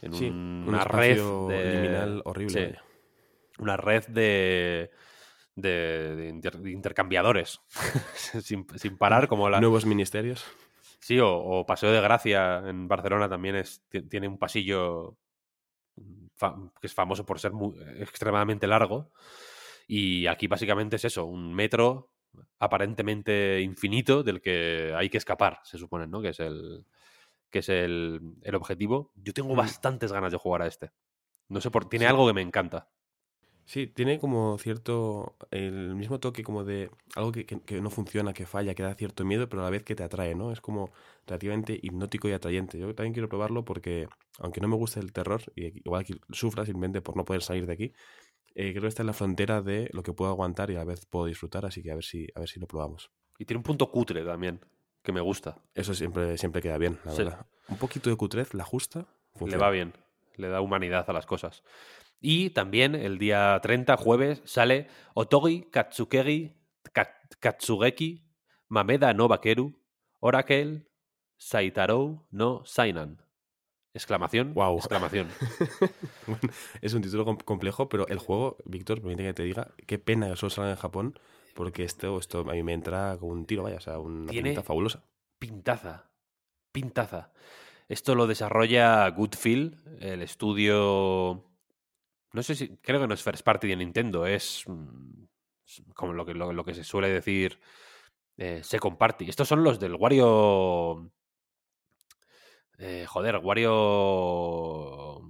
En 0.00 0.12
Sí, 0.12 0.26
un- 0.28 0.62
un 0.62 0.68
una 0.68 0.84
red 0.84 1.10
espacio 1.12 1.48
de, 1.48 1.72
liminal 1.72 2.22
horrible, 2.24 2.70
sí, 2.70 2.76
una 3.58 3.76
red 3.76 4.04
de, 4.08 4.90
de, 5.56 6.16
de 6.16 6.28
inter- 6.28 6.58
de 6.58 6.70
intercambiadores. 6.70 7.60
sin, 8.42 8.66
sin 8.76 8.96
parar, 8.98 9.26
como 9.28 9.48
la. 9.50 9.60
Nuevos 9.60 9.84
ministerios. 9.86 10.44
Sí, 11.02 11.18
o, 11.18 11.28
o 11.36 11.66
Paseo 11.66 11.90
de 11.90 12.00
Gracia 12.00 12.58
en 12.64 12.86
Barcelona 12.86 13.28
también 13.28 13.56
es, 13.56 13.82
ti- 13.88 14.02
tiene 14.02 14.28
un 14.28 14.38
pasillo 14.38 15.16
fa- 16.36 16.56
que 16.80 16.86
es 16.86 16.94
famoso 16.94 17.26
por 17.26 17.40
ser 17.40 17.50
muy- 17.52 17.74
extremadamente 17.98 18.68
largo. 18.68 19.10
Y 19.88 20.28
aquí 20.28 20.46
básicamente 20.46 20.94
es 20.96 21.04
eso, 21.04 21.24
un 21.26 21.52
metro 21.52 22.12
aparentemente 22.60 23.60
infinito 23.60 24.22
del 24.22 24.40
que 24.40 24.94
hay 24.96 25.10
que 25.10 25.18
escapar, 25.18 25.58
se 25.64 25.76
supone, 25.76 26.06
¿no? 26.06 26.22
Que 26.22 26.28
es 26.28 26.38
el, 26.40 26.86
que 27.50 27.58
es 27.58 27.68
el, 27.68 28.20
el 28.42 28.54
objetivo. 28.54 29.10
Yo 29.16 29.32
tengo 29.32 29.54
Mm. 29.54 29.56
bastantes 29.58 30.12
ganas 30.12 30.30
de 30.30 30.38
jugar 30.38 30.62
a 30.62 30.68
este. 30.68 30.92
No 31.48 31.60
sé 31.60 31.70
por 31.72 31.88
tiene 31.88 32.04
Sí. 32.06 32.10
algo 32.10 32.28
que 32.28 32.32
me 32.32 32.42
encanta. 32.42 32.88
Sí, 33.64 33.86
tiene 33.86 34.18
como 34.18 34.58
cierto. 34.58 35.34
el 35.50 35.94
mismo 35.94 36.18
toque 36.20 36.42
como 36.42 36.64
de 36.64 36.90
algo 37.14 37.32
que, 37.32 37.46
que- 37.46 37.60
que 37.60 37.80
no 37.80 37.90
funciona, 37.90 38.32
que 38.34 38.44
falla, 38.46 38.74
que 38.74 38.82
da 38.82 38.94
cierto 38.94 39.24
miedo, 39.24 39.48
pero 39.48 39.62
a 39.62 39.64
la 39.66 39.70
vez 39.70 39.82
que 39.84 39.94
te 39.94 40.02
atrae, 40.02 40.34
¿no? 40.34 40.52
Es 40.52 40.60
como 40.60 40.90
relativamente 41.26 41.78
hipnótico 41.80 42.28
y 42.28 42.32
atrayente. 42.32 42.78
Yo 42.78 42.94
también 42.94 43.12
quiero 43.14 43.28
probarlo 43.28 43.64
porque, 43.64 44.08
aunque 44.40 44.60
no 44.60 44.68
me 44.68 44.76
guste 44.76 45.00
el 45.00 45.12
terror, 45.12 45.42
y 45.54 45.78
igual 45.86 46.04
que 46.04 46.14
sufra 46.30 46.64
simplemente 46.66 47.00
por 47.00 47.16
no 47.16 47.24
poder 47.24 47.42
salir 47.42 47.66
de 47.66 47.72
aquí, 47.72 47.92
eh, 48.54 48.70
creo 48.72 48.82
que 48.82 48.88
está 48.88 49.02
en 49.02 49.06
la 49.06 49.12
frontera 49.14 49.62
de 49.62 49.88
lo 49.92 50.02
que 50.02 50.12
puedo 50.12 50.30
aguantar 50.30 50.70
y 50.70 50.74
a 50.74 50.78
la 50.78 50.84
vez 50.84 51.06
puedo 51.06 51.26
disfrutar, 51.26 51.64
así 51.64 51.82
que 51.82 51.92
a 51.92 51.94
ver 51.94 52.04
si, 52.04 52.26
a 52.34 52.40
ver 52.40 52.48
si 52.48 52.60
lo 52.60 52.66
probamos. 52.66 53.10
Y 53.38 53.44
tiene 53.46 53.58
un 53.58 53.62
punto 53.64 53.90
cutre 53.90 54.24
también, 54.24 54.60
que 55.02 55.12
me 55.12 55.20
gusta. 55.20 55.56
Eso 55.74 55.94
siempre, 55.94 56.36
siempre 56.36 56.60
queda 56.60 56.76
bien, 56.78 56.98
la 57.04 57.12
Sí. 57.12 57.22
verdad. 57.24 57.46
Un 57.68 57.78
poquito 57.78 58.10
de 58.10 58.16
cutrez, 58.16 58.52
la 58.54 58.64
justa. 58.64 59.06
Le 59.40 59.56
va 59.56 59.70
bien, 59.70 59.94
le 60.36 60.48
da 60.48 60.60
humanidad 60.60 61.08
a 61.08 61.12
las 61.14 61.24
cosas. 61.26 61.62
Y 62.22 62.50
también 62.50 62.94
el 62.94 63.18
día 63.18 63.58
30, 63.60 63.96
jueves, 63.96 64.40
sale 64.44 64.86
Otogi 65.14 65.62
Katsukegi, 65.70 66.54
Ka- 66.92 67.18
Katsugeki, 67.40 68.24
Mameda 68.68 69.12
no 69.12 69.26
Bakeru, 69.28 69.82
Oracle, 70.20 70.86
Saitarou 71.36 72.24
no 72.30 72.62
Sainan. 72.64 73.20
Exclamación, 73.94 74.54
exclamación. 74.56 75.28
Bueno, 76.26 76.40
es 76.80 76.94
un 76.94 77.02
título 77.02 77.24
com- 77.24 77.36
complejo, 77.36 77.88
pero 77.88 78.06
el 78.08 78.18
juego, 78.18 78.56
Víctor, 78.64 79.00
permite 79.02 79.24
que 79.24 79.34
te 79.34 79.42
diga, 79.42 79.74
qué 79.86 79.98
pena 79.98 80.30
que 80.30 80.36
solo 80.36 80.50
salga 80.50 80.70
en 80.70 80.76
Japón, 80.76 81.18
porque 81.54 81.82
esto, 81.84 82.18
esto 82.18 82.40
a 82.48 82.52
mí 82.54 82.62
me 82.62 82.72
entra 82.72 83.16
con 83.20 83.30
un 83.30 83.44
tiro, 83.44 83.64
vaya, 83.64 83.76
o 83.76 83.80
sea, 83.80 83.98
una 83.98 84.30
Tiene- 84.30 84.50
pinta 84.50 84.62
fabulosa. 84.62 85.04
pintaza. 85.38 86.08
Pintaza. 86.72 87.32
Esto 87.88 88.14
lo 88.14 88.26
desarrolla 88.26 89.06
Goodfield, 89.10 90.00
el 90.02 90.22
estudio. 90.22 91.44
No 92.32 92.42
sé 92.42 92.54
si. 92.54 92.76
Creo 92.78 93.00
que 93.00 93.06
no 93.06 93.14
es 93.14 93.22
First 93.22 93.44
Party 93.44 93.68
de 93.68 93.76
Nintendo, 93.76 94.26
es. 94.26 94.64
mm, 94.66 95.24
como 95.94 96.12
lo 96.12 96.24
que, 96.26 96.34
lo, 96.34 96.52
lo 96.52 96.64
que 96.64 96.74
se 96.74 96.84
suele 96.84 97.08
decir. 97.08 97.58
Eh, 98.36 98.60
Second 98.62 98.96
Party. 98.98 99.28
Estos 99.28 99.48
son 99.48 99.62
los 99.64 99.78
del 99.80 99.94
Wario. 99.94 101.10
Eh, 102.78 103.04
joder, 103.06 103.36
Wario. 103.38 105.20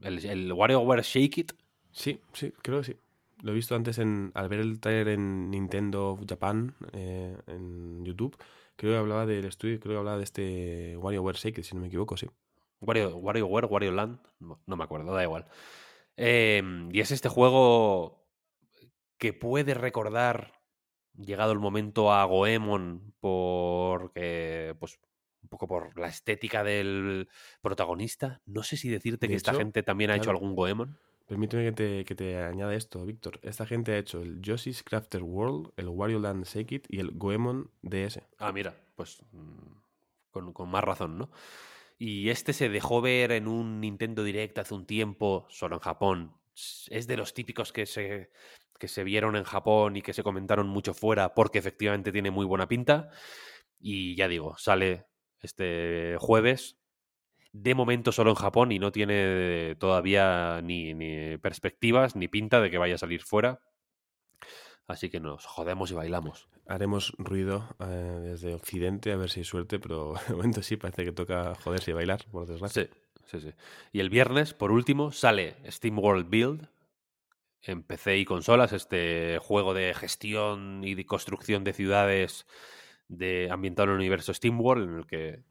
El, 0.00 0.24
el 0.24 0.52
WarioWare 0.52 1.02
Shake 1.02 1.38
It. 1.38 1.52
Sí, 1.92 2.20
sí, 2.32 2.52
creo 2.62 2.78
que 2.80 2.84
sí. 2.84 2.96
Lo 3.42 3.52
he 3.52 3.54
visto 3.54 3.74
antes 3.74 3.98
en, 3.98 4.30
al 4.34 4.48
ver 4.48 4.60
el 4.60 4.80
trailer 4.80 5.08
en 5.08 5.50
Nintendo 5.50 6.18
Japan, 6.28 6.74
eh, 6.92 7.36
en 7.46 8.04
YouTube. 8.04 8.36
Creo 8.76 8.92
que 8.92 8.98
hablaba 8.98 9.26
del 9.26 9.44
estudio, 9.44 9.78
creo 9.80 9.94
que 9.94 9.98
hablaba 9.98 10.18
de 10.18 10.24
este 10.24 10.96
WarioWare 10.98 11.36
Shake, 11.36 11.62
si 11.62 11.74
no 11.74 11.80
me 11.80 11.88
equivoco, 11.88 12.16
sí. 12.16 12.26
Wario, 12.80 13.16
WarioWare, 13.16 13.66
Wario 13.66 13.92
Land, 13.92 14.18
no, 14.40 14.60
no 14.66 14.76
me 14.76 14.84
acuerdo, 14.84 15.12
da 15.12 15.22
igual. 15.22 15.46
Eh, 16.16 16.62
y 16.90 17.00
es 17.00 17.10
este 17.10 17.28
juego 17.28 18.26
que 19.18 19.32
puede 19.32 19.74
recordar, 19.74 20.60
llegado 21.16 21.52
el 21.52 21.58
momento, 21.58 22.12
a 22.12 22.24
Goemon, 22.24 23.14
porque, 23.20 24.74
pues, 24.78 24.98
un 25.42 25.48
poco 25.48 25.68
por 25.68 25.98
la 25.98 26.08
estética 26.08 26.64
del 26.64 27.28
protagonista. 27.60 28.40
No 28.46 28.62
sé 28.62 28.76
si 28.76 28.88
decirte 28.88 29.26
De 29.26 29.30
que 29.30 29.36
esta 29.36 29.54
gente 29.54 29.82
también 29.82 30.10
ha 30.10 30.16
hecho 30.16 30.30
algún 30.30 30.54
Goemon. 30.54 30.98
Permíteme 31.26 31.64
que 31.64 31.72
te, 31.72 32.04
que 32.04 32.14
te 32.14 32.38
añada 32.38 32.74
esto, 32.74 33.04
Víctor. 33.04 33.40
Esta 33.42 33.66
gente 33.66 33.92
ha 33.92 33.98
hecho 33.98 34.22
el 34.22 34.40
Yoshi's 34.40 34.84
Crafter 34.84 35.22
World, 35.24 35.72
el 35.76 35.88
Wario 35.88 36.20
Land 36.20 36.44
Shake 36.44 36.72
It 36.72 36.86
y 36.88 37.00
el 37.00 37.10
Goemon 37.12 37.70
DS. 37.82 38.22
Ah, 38.38 38.52
mira, 38.52 38.76
pues 38.94 39.22
mm, 39.32 39.80
con, 40.30 40.52
con 40.52 40.68
más 40.68 40.84
razón, 40.84 41.18
¿no? 41.18 41.30
Y 41.98 42.28
este 42.28 42.52
se 42.52 42.68
dejó 42.68 43.00
ver 43.00 43.32
en 43.32 43.48
un 43.48 43.80
Nintendo 43.80 44.22
Direct 44.22 44.58
hace 44.58 44.74
un 44.74 44.86
tiempo, 44.86 45.46
solo 45.48 45.76
en 45.76 45.80
Japón. 45.80 46.34
Es 46.90 47.06
de 47.06 47.16
los 47.16 47.34
típicos 47.34 47.72
que 47.72 47.86
se, 47.86 48.30
que 48.78 48.88
se 48.88 49.04
vieron 49.04 49.36
en 49.36 49.44
Japón 49.44 49.96
y 49.96 50.02
que 50.02 50.12
se 50.12 50.22
comentaron 50.22 50.68
mucho 50.68 50.94
fuera 50.94 51.34
porque 51.34 51.58
efectivamente 51.58 52.12
tiene 52.12 52.30
muy 52.30 52.44
buena 52.46 52.68
pinta. 52.68 53.10
Y 53.78 54.14
ya 54.16 54.28
digo, 54.28 54.56
sale 54.58 55.06
este 55.40 56.16
jueves. 56.18 56.78
De 57.52 57.74
momento 57.74 58.12
solo 58.12 58.30
en 58.30 58.36
Japón 58.36 58.72
y 58.72 58.78
no 58.78 58.92
tiene 58.92 59.76
todavía 59.78 60.60
ni, 60.62 60.92
ni 60.94 61.38
perspectivas 61.38 62.14
ni 62.14 62.28
pinta 62.28 62.60
de 62.60 62.70
que 62.70 62.78
vaya 62.78 62.96
a 62.96 62.98
salir 62.98 63.22
fuera. 63.22 63.60
Así 64.86 65.10
que 65.10 65.20
nos 65.20 65.44
jodemos 65.46 65.90
y 65.90 65.94
bailamos. 65.94 66.48
Haremos 66.66 67.12
ruido 67.18 67.68
eh, 67.80 67.84
desde 68.22 68.54
Occidente 68.54 69.12
a 69.12 69.16
ver 69.16 69.30
si 69.30 69.40
hay 69.40 69.44
suerte, 69.44 69.78
pero 69.78 70.14
de 70.28 70.34
momento 70.34 70.62
sí 70.62 70.76
parece 70.76 71.04
que 71.04 71.12
toca 71.12 71.54
joderse 71.56 71.90
y 71.90 71.94
bailar, 71.94 72.24
por 72.30 72.46
desgracia. 72.46 72.84
Sí, 72.84 72.90
sí, 73.26 73.40
sí. 73.40 73.54
Y 73.92 74.00
el 74.00 74.10
viernes, 74.10 74.54
por 74.54 74.72
último, 74.72 75.12
sale 75.12 75.56
Steam 75.70 75.98
World 75.98 76.28
Build 76.28 76.68
en 77.62 77.82
PC 77.82 78.18
y 78.18 78.24
consolas, 78.24 78.72
este 78.72 79.38
juego 79.42 79.74
de 79.74 79.92
gestión 79.94 80.82
y 80.84 80.94
de 80.94 81.04
construcción 81.04 81.64
de 81.64 81.72
ciudades 81.72 82.46
de 83.08 83.48
ambientado 83.50 83.88
en 83.88 83.90
el 83.94 83.96
universo 83.96 84.32
SteamWorld, 84.32 84.88
en 84.88 84.96
el 84.96 85.06
que 85.06 85.42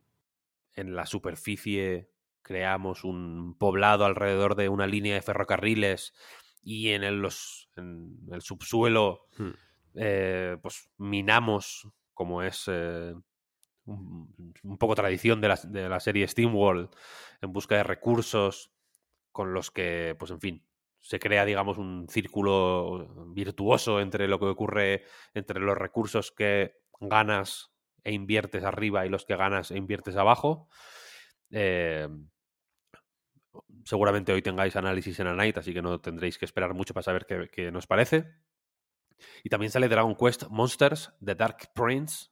en 0.74 0.95
la 0.95 1.06
superficie 1.06 2.10
creamos 2.41 3.04
un 3.04 3.56
poblado 3.58 4.06
alrededor 4.06 4.56
de 4.56 4.69
una 4.69 4.88
línea 4.88 5.15
de 5.15 5.21
ferrocarriles 5.21 6.13
y 6.65 6.89
en 6.89 7.04
el, 7.06 7.21
los, 7.21 7.69
en 7.78 8.17
el 8.32 8.41
subsuelo 8.41 9.21
Hmm. 9.38 9.51
eh, 9.93 10.58
pues 10.62 10.89
minamos, 10.97 11.88
como 12.13 12.41
es 12.41 12.65
eh, 12.67 13.13
un, 13.86 14.54
un 14.63 14.78
poco 14.78 14.95
tradición 14.95 15.39
de 15.39 15.47
la, 15.49 15.60
de 15.63 15.88
la 15.88 15.99
serie 15.99 16.28
SteamWorld, 16.28 16.89
en 17.41 17.54
busca 17.54 17.75
de 17.78 17.84
recursos 17.84 18.71
con 19.32 19.54
los 19.54 19.69
que, 19.69 20.15
pues 20.17 20.32
en 20.32 20.41
fin, 20.41 20.65
se 20.99 21.19
crea, 21.19 21.45
digamos, 21.45 21.78
un 21.78 22.08
círculo 22.10 23.08
virtuoso 23.28 23.99
entre 24.01 24.28
lo 24.28 24.39
que 24.39 24.45
ocurre, 24.45 25.04
entre 25.36 25.60
los 25.60 25.78
recursos 25.78 26.32
que 26.32 26.80
ganas 26.99 27.71
e 28.04 28.12
inviertes 28.12 28.63
arriba 28.63 29.06
y 29.06 29.10
los 29.10 29.25
que 29.25 29.36
ganas 29.36 29.69
e 29.69 29.78
inviertes 29.78 30.15
abajo. 30.15 30.67
Eh, 31.51 32.08
seguramente 33.86 34.34
hoy 34.34 34.41
tengáis 34.41 34.76
análisis 34.76 35.17
en 35.21 35.28
Anite, 35.28 35.62
así 35.62 35.74
que 35.74 35.82
no 35.82 36.02
tendréis 36.02 36.38
que 36.38 36.43
esperar 36.45 36.74
mucho 36.74 36.93
para 36.93 37.04
saber 37.04 37.26
qué, 37.26 37.48
qué 37.50 37.71
nos 37.71 37.88
parece. 37.88 38.26
Y 39.43 39.50
también 39.50 39.71
sale 39.71 39.88
Dragon 39.88 40.15
Quest 40.15 40.48
Monsters, 40.50 41.13
The 41.24 41.36
Dark 41.36 41.71
Prince, 41.74 42.28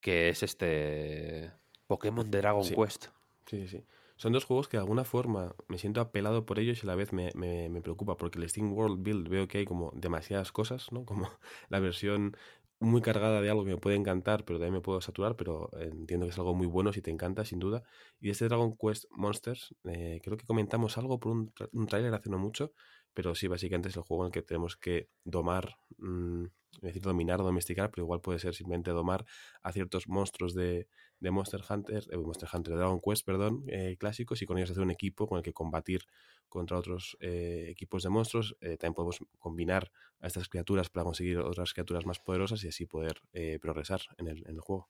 que 0.00 0.28
es 0.28 0.42
este 0.42 1.52
Pokémon 1.86 2.30
de 2.30 2.38
Dragon 2.38 2.64
Sí. 2.64 2.74
Quest. 2.74 3.06
Sí, 3.46 3.66
sí, 3.66 3.68
sí. 3.68 3.84
Son 4.16 4.32
dos 4.32 4.44
juegos 4.44 4.68
que 4.68 4.76
de 4.76 4.82
alguna 4.82 5.04
forma 5.04 5.54
me 5.68 5.78
siento 5.78 6.00
apelado 6.00 6.46
por 6.46 6.58
ellos 6.58 6.82
y 6.82 6.86
a 6.86 6.90
la 6.90 6.94
vez 6.94 7.12
me, 7.12 7.30
me- 7.34 7.68
me 7.68 7.80
preocupa, 7.82 8.16
porque 8.16 8.38
el 8.38 8.48
Steam 8.48 8.72
World 8.72 9.02
Build 9.02 9.28
veo 9.28 9.48
que 9.48 9.58
hay 9.58 9.64
como 9.64 9.90
demasiadas 9.94 10.52
cosas, 10.52 10.92
¿no? 10.92 11.04
Como 11.04 11.28
la 11.68 11.80
versión 11.80 12.36
muy 12.82 13.00
cargada 13.02 13.40
de 13.40 13.50
algo 13.50 13.64
que 13.64 13.70
me 13.72 13.76
puede 13.78 13.96
encantar, 13.96 14.44
pero 14.44 14.58
también 14.58 14.74
me 14.74 14.80
puedo 14.80 15.00
saturar, 15.00 15.36
pero 15.36 15.70
entiendo 15.78 16.26
que 16.26 16.30
es 16.30 16.38
algo 16.38 16.54
muy 16.54 16.66
bueno 16.66 16.92
si 16.92 17.02
te 17.02 17.10
encanta, 17.10 17.44
sin 17.44 17.58
duda. 17.58 17.82
Y 18.20 18.30
este 18.30 18.46
Dragon 18.48 18.76
Quest 18.76 19.04
Monsters, 19.10 19.74
eh, 19.84 20.20
creo 20.22 20.36
que 20.36 20.46
comentamos 20.46 20.98
algo 20.98 21.18
por 21.20 21.32
un, 21.32 21.52
tra- 21.54 21.68
un 21.72 21.86
tráiler 21.86 22.14
hace 22.14 22.30
no 22.30 22.38
mucho, 22.38 22.72
pero 23.14 23.34
sí, 23.34 23.46
básicamente 23.48 23.88
es 23.90 23.96
el 23.96 24.02
juego 24.02 24.24
en 24.24 24.26
el 24.28 24.32
que 24.32 24.42
tenemos 24.42 24.76
que 24.76 25.08
domar, 25.24 25.76
mm, 25.98 26.44
es 26.44 26.80
decir, 26.82 27.02
dominar 27.02 27.40
o 27.40 27.44
domesticar, 27.44 27.90
pero 27.90 28.04
igual 28.04 28.20
puede 28.20 28.38
ser 28.38 28.54
simplemente 28.54 28.90
domar 28.90 29.24
a 29.62 29.72
ciertos 29.72 30.08
monstruos 30.08 30.54
de, 30.54 30.88
de 31.22 31.30
Monster 31.30 31.62
Hunter, 31.68 32.04
eh, 32.10 32.16
Monster 32.16 32.48
Hunter, 32.52 32.74
Dragon 32.76 33.00
Quest, 33.00 33.24
perdón, 33.24 33.64
eh, 33.68 33.96
clásicos, 33.98 34.42
y 34.42 34.46
con 34.46 34.58
ellos 34.58 34.70
hacer 34.70 34.82
un 34.82 34.90
equipo 34.90 35.28
con 35.28 35.38
el 35.38 35.44
que 35.44 35.52
combatir 35.52 36.02
contra 36.48 36.76
otros 36.76 37.16
eh, 37.20 37.68
equipos 37.70 38.02
de 38.02 38.08
monstruos. 38.10 38.56
Eh, 38.60 38.76
también 38.76 38.94
podemos 38.94 39.18
combinar 39.38 39.90
a 40.20 40.26
estas 40.26 40.48
criaturas 40.48 40.90
para 40.90 41.04
conseguir 41.04 41.38
otras 41.38 41.72
criaturas 41.72 42.04
más 42.04 42.18
poderosas 42.18 42.62
y 42.64 42.68
así 42.68 42.86
poder 42.86 43.22
progresar 43.60 44.00
en 44.18 44.28
el, 44.28 44.60
juego. 44.60 44.88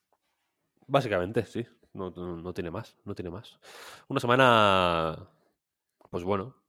Básicamente, 0.87 1.45
sí. 1.45 1.67
No- 1.93 2.11
no 2.11 2.55
tiene 2.55 2.71
más, 2.71 2.97
no 3.05 3.15
tiene 3.15 3.31
más. 3.31 3.59
Una 4.09 4.19
semana, 4.19 5.29
pues 6.11 6.25
bueno, 6.25 6.62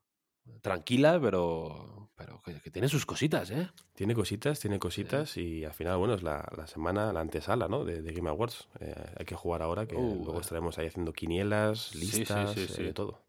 tranquila, 0.62 1.19
pero, 1.21 2.10
pero 2.15 2.41
que, 2.41 2.60
que 2.62 2.69
tiene 2.71 2.88
sus 2.89 3.06
cositas, 3.06 3.51
¿eh? 3.51 3.69
Tiene 3.93 4.13
cositas, 4.13 4.60
tiene 4.60 4.79
cositas 4.79 5.38
y 5.38 5.65
al 5.65 5.73
final, 5.73 5.97
bueno, 5.97 6.13
es 6.13 6.23
la, 6.23 6.47
la 6.56 6.67
semana, 6.67 7.13
la 7.13 7.21
antesala, 7.21 7.67
¿no? 7.67 7.84
De, 7.86 8.01
de 8.01 8.13
Game 8.13 8.29
Awards. 8.29 8.67
Eh, 8.79 8.95
hay 9.17 9.25
que 9.25 9.36
jugar 9.36 9.62
ahora, 9.62 9.86
que 9.86 9.95
Uh, 9.95 10.23
luego 10.23 10.38
eh. 10.38 10.41
estaremos 10.41 10.77
ahí 10.77 10.88
haciendo 10.88 11.13
quinielas, 11.13 11.89
sí, 11.89 11.99
listas, 11.99 12.53
sí, 12.53 12.62
eh, 12.62 12.67
sí. 12.67 12.84
de 12.84 12.93
todo. 12.93 13.21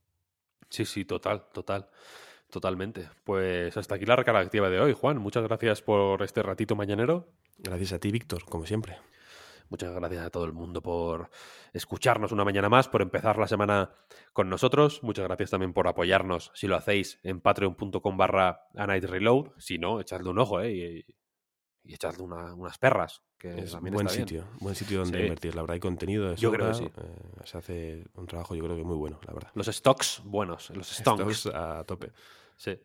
Sí, 0.70 0.85
sí, 0.85 1.05
total, 1.05 1.46
total. 1.53 1.88
Totalmente. 2.50 3.09
Pues 3.24 3.77
hasta 3.77 3.96
aquí 3.96 4.07
la 4.07 4.16
recarga 4.16 4.40
activa 4.40 4.70
de 4.70 4.81
hoy, 4.81 4.92
Juan. 4.92 5.18
Muchas 5.18 5.42
gracias 5.42 5.83
por 5.83 6.22
este 6.22 6.42
ratito 6.42 6.77
mañanero. 6.77 7.29
Gracias 7.59 7.92
a 7.92 7.98
ti, 7.98 8.11
Víctor, 8.11 8.44
como 8.44 8.66
siempre. 8.66 8.96
Muchas 9.70 9.92
gracias 9.94 10.24
a 10.24 10.31
todo 10.31 10.44
el 10.44 10.53
mundo 10.53 10.83
por 10.83 11.31
escucharnos 11.72 12.33
una 12.33 12.44
mañana 12.44 12.68
más, 12.68 12.88
por 12.88 13.03
empezar 13.03 13.38
la 13.38 13.48
semana 13.48 13.90
con 14.33 14.48
nosotros. 14.48 15.03
Muchas 15.03 15.24
gracias 15.27 15.50
también 15.50 15.72
por 15.72 15.88
apoyarnos, 15.88 16.50
si 16.55 16.66
lo 16.66 16.77
hacéis, 16.77 17.18
en 17.22 17.40
patreon.com 17.40 18.16
barra 18.16 18.68
Reload. 18.74 19.53
Si 19.59 19.79
no, 19.79 20.00
echadle 20.00 20.29
un 20.31 20.38
ojo, 20.38 20.61
¿eh? 20.61 20.72
Y, 20.72 21.90
y 21.90 21.94
echadle 21.94 22.22
una- 22.22 22.55
unas 22.55 22.79
perras, 22.79 23.22
que 23.38 23.59
Es 23.59 23.72
también 23.72 23.94
buen 23.94 24.07
está 24.07 24.16
bien. 24.18 24.29
sitio, 24.29 24.44
buen 24.61 24.74
sitio 24.74 24.98
donde 25.00 25.18
Sí. 25.18 25.22
invertir. 25.24 25.55
La 25.55 25.62
verdad, 25.62 25.74
hay 25.74 25.81
contenido 25.81 26.31
de 26.31 26.37
Yo 26.37 26.53
creo 26.53 26.68
que 26.68 26.74
sí. 26.74 26.85
eh, 26.85 27.42
se 27.44 27.59
hace 27.59 28.05
un 28.14 28.27
trabajo, 28.27 28.55
yo 28.55 28.62
creo 28.64 28.77
que 28.77 28.85
muy 28.85 28.96
bueno, 28.96 29.18
la 29.27 29.33
verdad. 29.35 29.50
Los 29.55 29.66
stocks 29.66 30.22
buenos, 30.24 30.70
los 30.70 30.88
stonks. 30.88 31.37
Stocks 31.40 31.55
a 31.57 31.85
tope. 31.85 32.12
Sí. 32.57 32.79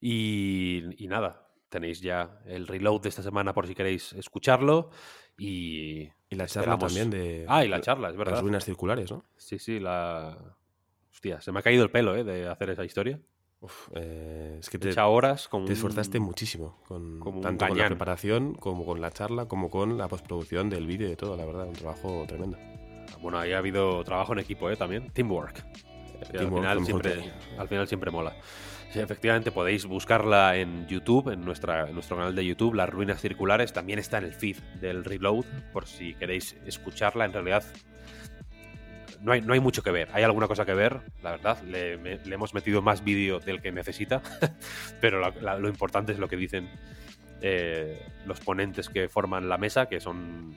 Y, 0.00 1.04
y 1.04 1.08
nada, 1.08 1.47
tenéis 1.68 2.00
ya 2.00 2.40
el 2.46 2.66
reload 2.66 3.00
de 3.02 3.08
esta 3.08 3.22
semana 3.22 3.52
por 3.54 3.66
si 3.66 3.74
queréis 3.74 4.12
escucharlo. 4.14 4.90
Y, 5.36 6.08
Y 6.30 6.34
la 6.36 6.46
charla 6.46 6.74
esperamos- 6.74 6.94
también 6.94 7.10
de. 7.10 7.44
Ah, 7.48 7.64
y 7.64 7.68
la 7.68 7.80
charla, 7.80 8.08
es 8.08 8.16
Las 8.16 8.18
verdad. 8.26 8.40
ruinas 8.42 8.64
circulares, 8.64 9.10
¿no? 9.10 9.24
Sí, 9.36 9.58
sí, 9.58 9.78
la. 9.78 10.36
Hostia, 11.12 11.40
se 11.40 11.52
me 11.52 11.60
ha 11.60 11.62
caído 11.62 11.84
el 11.84 11.90
pelo, 11.90 12.14
¿eh? 12.16 12.24
De 12.24 12.48
hacer 12.48 12.70
esa 12.70 12.84
historia. 12.84 13.20
Uf, 13.60 13.88
eh, 13.96 14.58
es 14.60 14.70
que 14.70 14.78
te, 14.78 14.90
echado 14.90 15.10
horas 15.10 15.48
te 15.66 15.72
esforzaste 15.72 16.18
un- 16.18 16.24
muchísimo, 16.26 16.80
con, 16.86 17.18
como 17.18 17.40
tanto 17.40 17.66
con 17.66 17.76
la 17.76 17.86
preparación 17.86 18.54
como 18.54 18.86
con 18.86 19.00
la 19.00 19.10
charla, 19.10 19.46
como 19.46 19.68
con 19.68 19.98
la 19.98 20.06
postproducción 20.06 20.70
del 20.70 20.86
vídeo 20.86 21.08
y 21.08 21.10
de 21.10 21.16
todo, 21.16 21.36
la 21.36 21.44
verdad, 21.44 21.66
un 21.66 21.72
trabajo 21.72 22.24
tremendo. 22.28 22.56
Bueno, 23.20 23.36
ahí 23.38 23.52
ha 23.52 23.58
habido 23.58 24.04
trabajo 24.04 24.32
en 24.32 24.38
equipo, 24.40 24.70
¿eh? 24.70 24.76
También. 24.76 25.10
Teamwork. 25.10 25.58
Al, 25.58 26.28
Teamwork, 26.28 26.54
final 26.54 26.80
mejor 26.80 27.02
que 27.02 27.10
siempre, 27.12 27.32
al 27.58 27.68
final 27.68 27.88
siempre 27.88 28.10
mola. 28.12 28.36
Sí, 28.90 29.00
efectivamente, 29.00 29.52
podéis 29.52 29.84
buscarla 29.84 30.56
en 30.56 30.86
YouTube, 30.88 31.28
en, 31.30 31.42
nuestra, 31.44 31.88
en 31.88 31.94
nuestro 31.94 32.16
canal 32.16 32.34
de 32.34 32.44
YouTube, 32.46 32.74
Las 32.74 32.88
Ruinas 32.88 33.20
Circulares. 33.20 33.72
También 33.74 33.98
está 33.98 34.16
en 34.18 34.24
el 34.24 34.32
feed 34.32 34.56
del 34.80 35.04
Reload, 35.04 35.44
por 35.72 35.86
si 35.86 36.14
queréis 36.14 36.56
escucharla. 36.64 37.26
En 37.26 37.34
realidad, 37.34 37.62
no 39.20 39.32
hay, 39.32 39.42
no 39.42 39.52
hay 39.52 39.60
mucho 39.60 39.82
que 39.82 39.90
ver. 39.90 40.08
Hay 40.14 40.22
alguna 40.22 40.46
cosa 40.48 40.64
que 40.64 40.72
ver, 40.72 41.00
la 41.22 41.32
verdad. 41.32 41.62
Le, 41.64 41.98
me- 41.98 42.16
le 42.16 42.34
hemos 42.34 42.54
metido 42.54 42.80
más 42.80 43.04
vídeo 43.04 43.40
del 43.40 43.60
que 43.60 43.72
necesita, 43.72 44.22
pero 45.02 45.20
la- 45.20 45.34
la- 45.42 45.58
lo 45.58 45.68
importante 45.68 46.12
es 46.12 46.18
lo 46.18 46.28
que 46.28 46.36
dicen 46.36 46.70
eh, 47.42 48.00
los 48.24 48.40
ponentes 48.40 48.88
que 48.88 49.10
forman 49.10 49.50
la 49.50 49.58
mesa, 49.58 49.86
que 49.86 50.00
son 50.00 50.56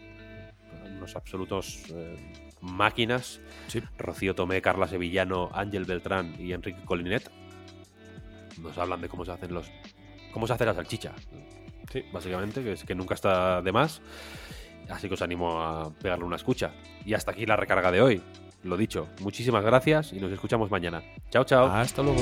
unos 0.96 1.18
absolutos 1.18 1.84
eh, 1.90 2.16
máquinas. 2.62 3.42
Sí. 3.68 3.82
Rocío 3.98 4.36
Tomé, 4.36 4.62
Carla 4.62 4.88
Sevillano, 4.88 5.50
Ángel 5.54 5.84
Beltrán 5.84 6.34
y 6.40 6.54
Enrique 6.54 6.82
Colinet 6.86 7.30
nos 8.62 8.78
hablan 8.78 9.02
de 9.02 9.10
cómo 9.10 9.26
se 9.26 9.32
hacen 9.32 9.54
los. 9.54 9.72
cómo 10.34 10.48
se 10.48 10.54
hace 10.54 10.66
la 10.66 10.74
salchicha. 10.74 11.14
Sí. 11.92 12.04
Básicamente, 12.12 12.64
que 12.64 12.74
es 12.74 12.84
que 12.84 12.96
nunca 12.96 13.16
está 13.16 13.62
de 13.62 13.72
más. 13.72 14.02
Así 14.90 15.08
que 15.08 15.14
os 15.14 15.22
animo 15.22 15.62
a 15.62 15.90
pegarle 15.90 16.26
una 16.26 16.36
escucha. 16.36 16.72
Y 17.06 17.14
hasta 17.14 17.32
aquí 17.32 17.46
la 17.46 17.56
recarga 17.56 17.92
de 17.92 18.02
hoy. 18.02 18.22
Lo 18.64 18.78
dicho, 18.78 19.08
muchísimas 19.22 19.64
gracias 19.64 20.14
y 20.14 20.20
nos 20.20 20.32
escuchamos 20.32 20.70
mañana. 20.70 21.02
Chao, 21.30 21.44
chao. 21.44 21.68
Hasta 21.68 22.04
luego. 22.04 22.22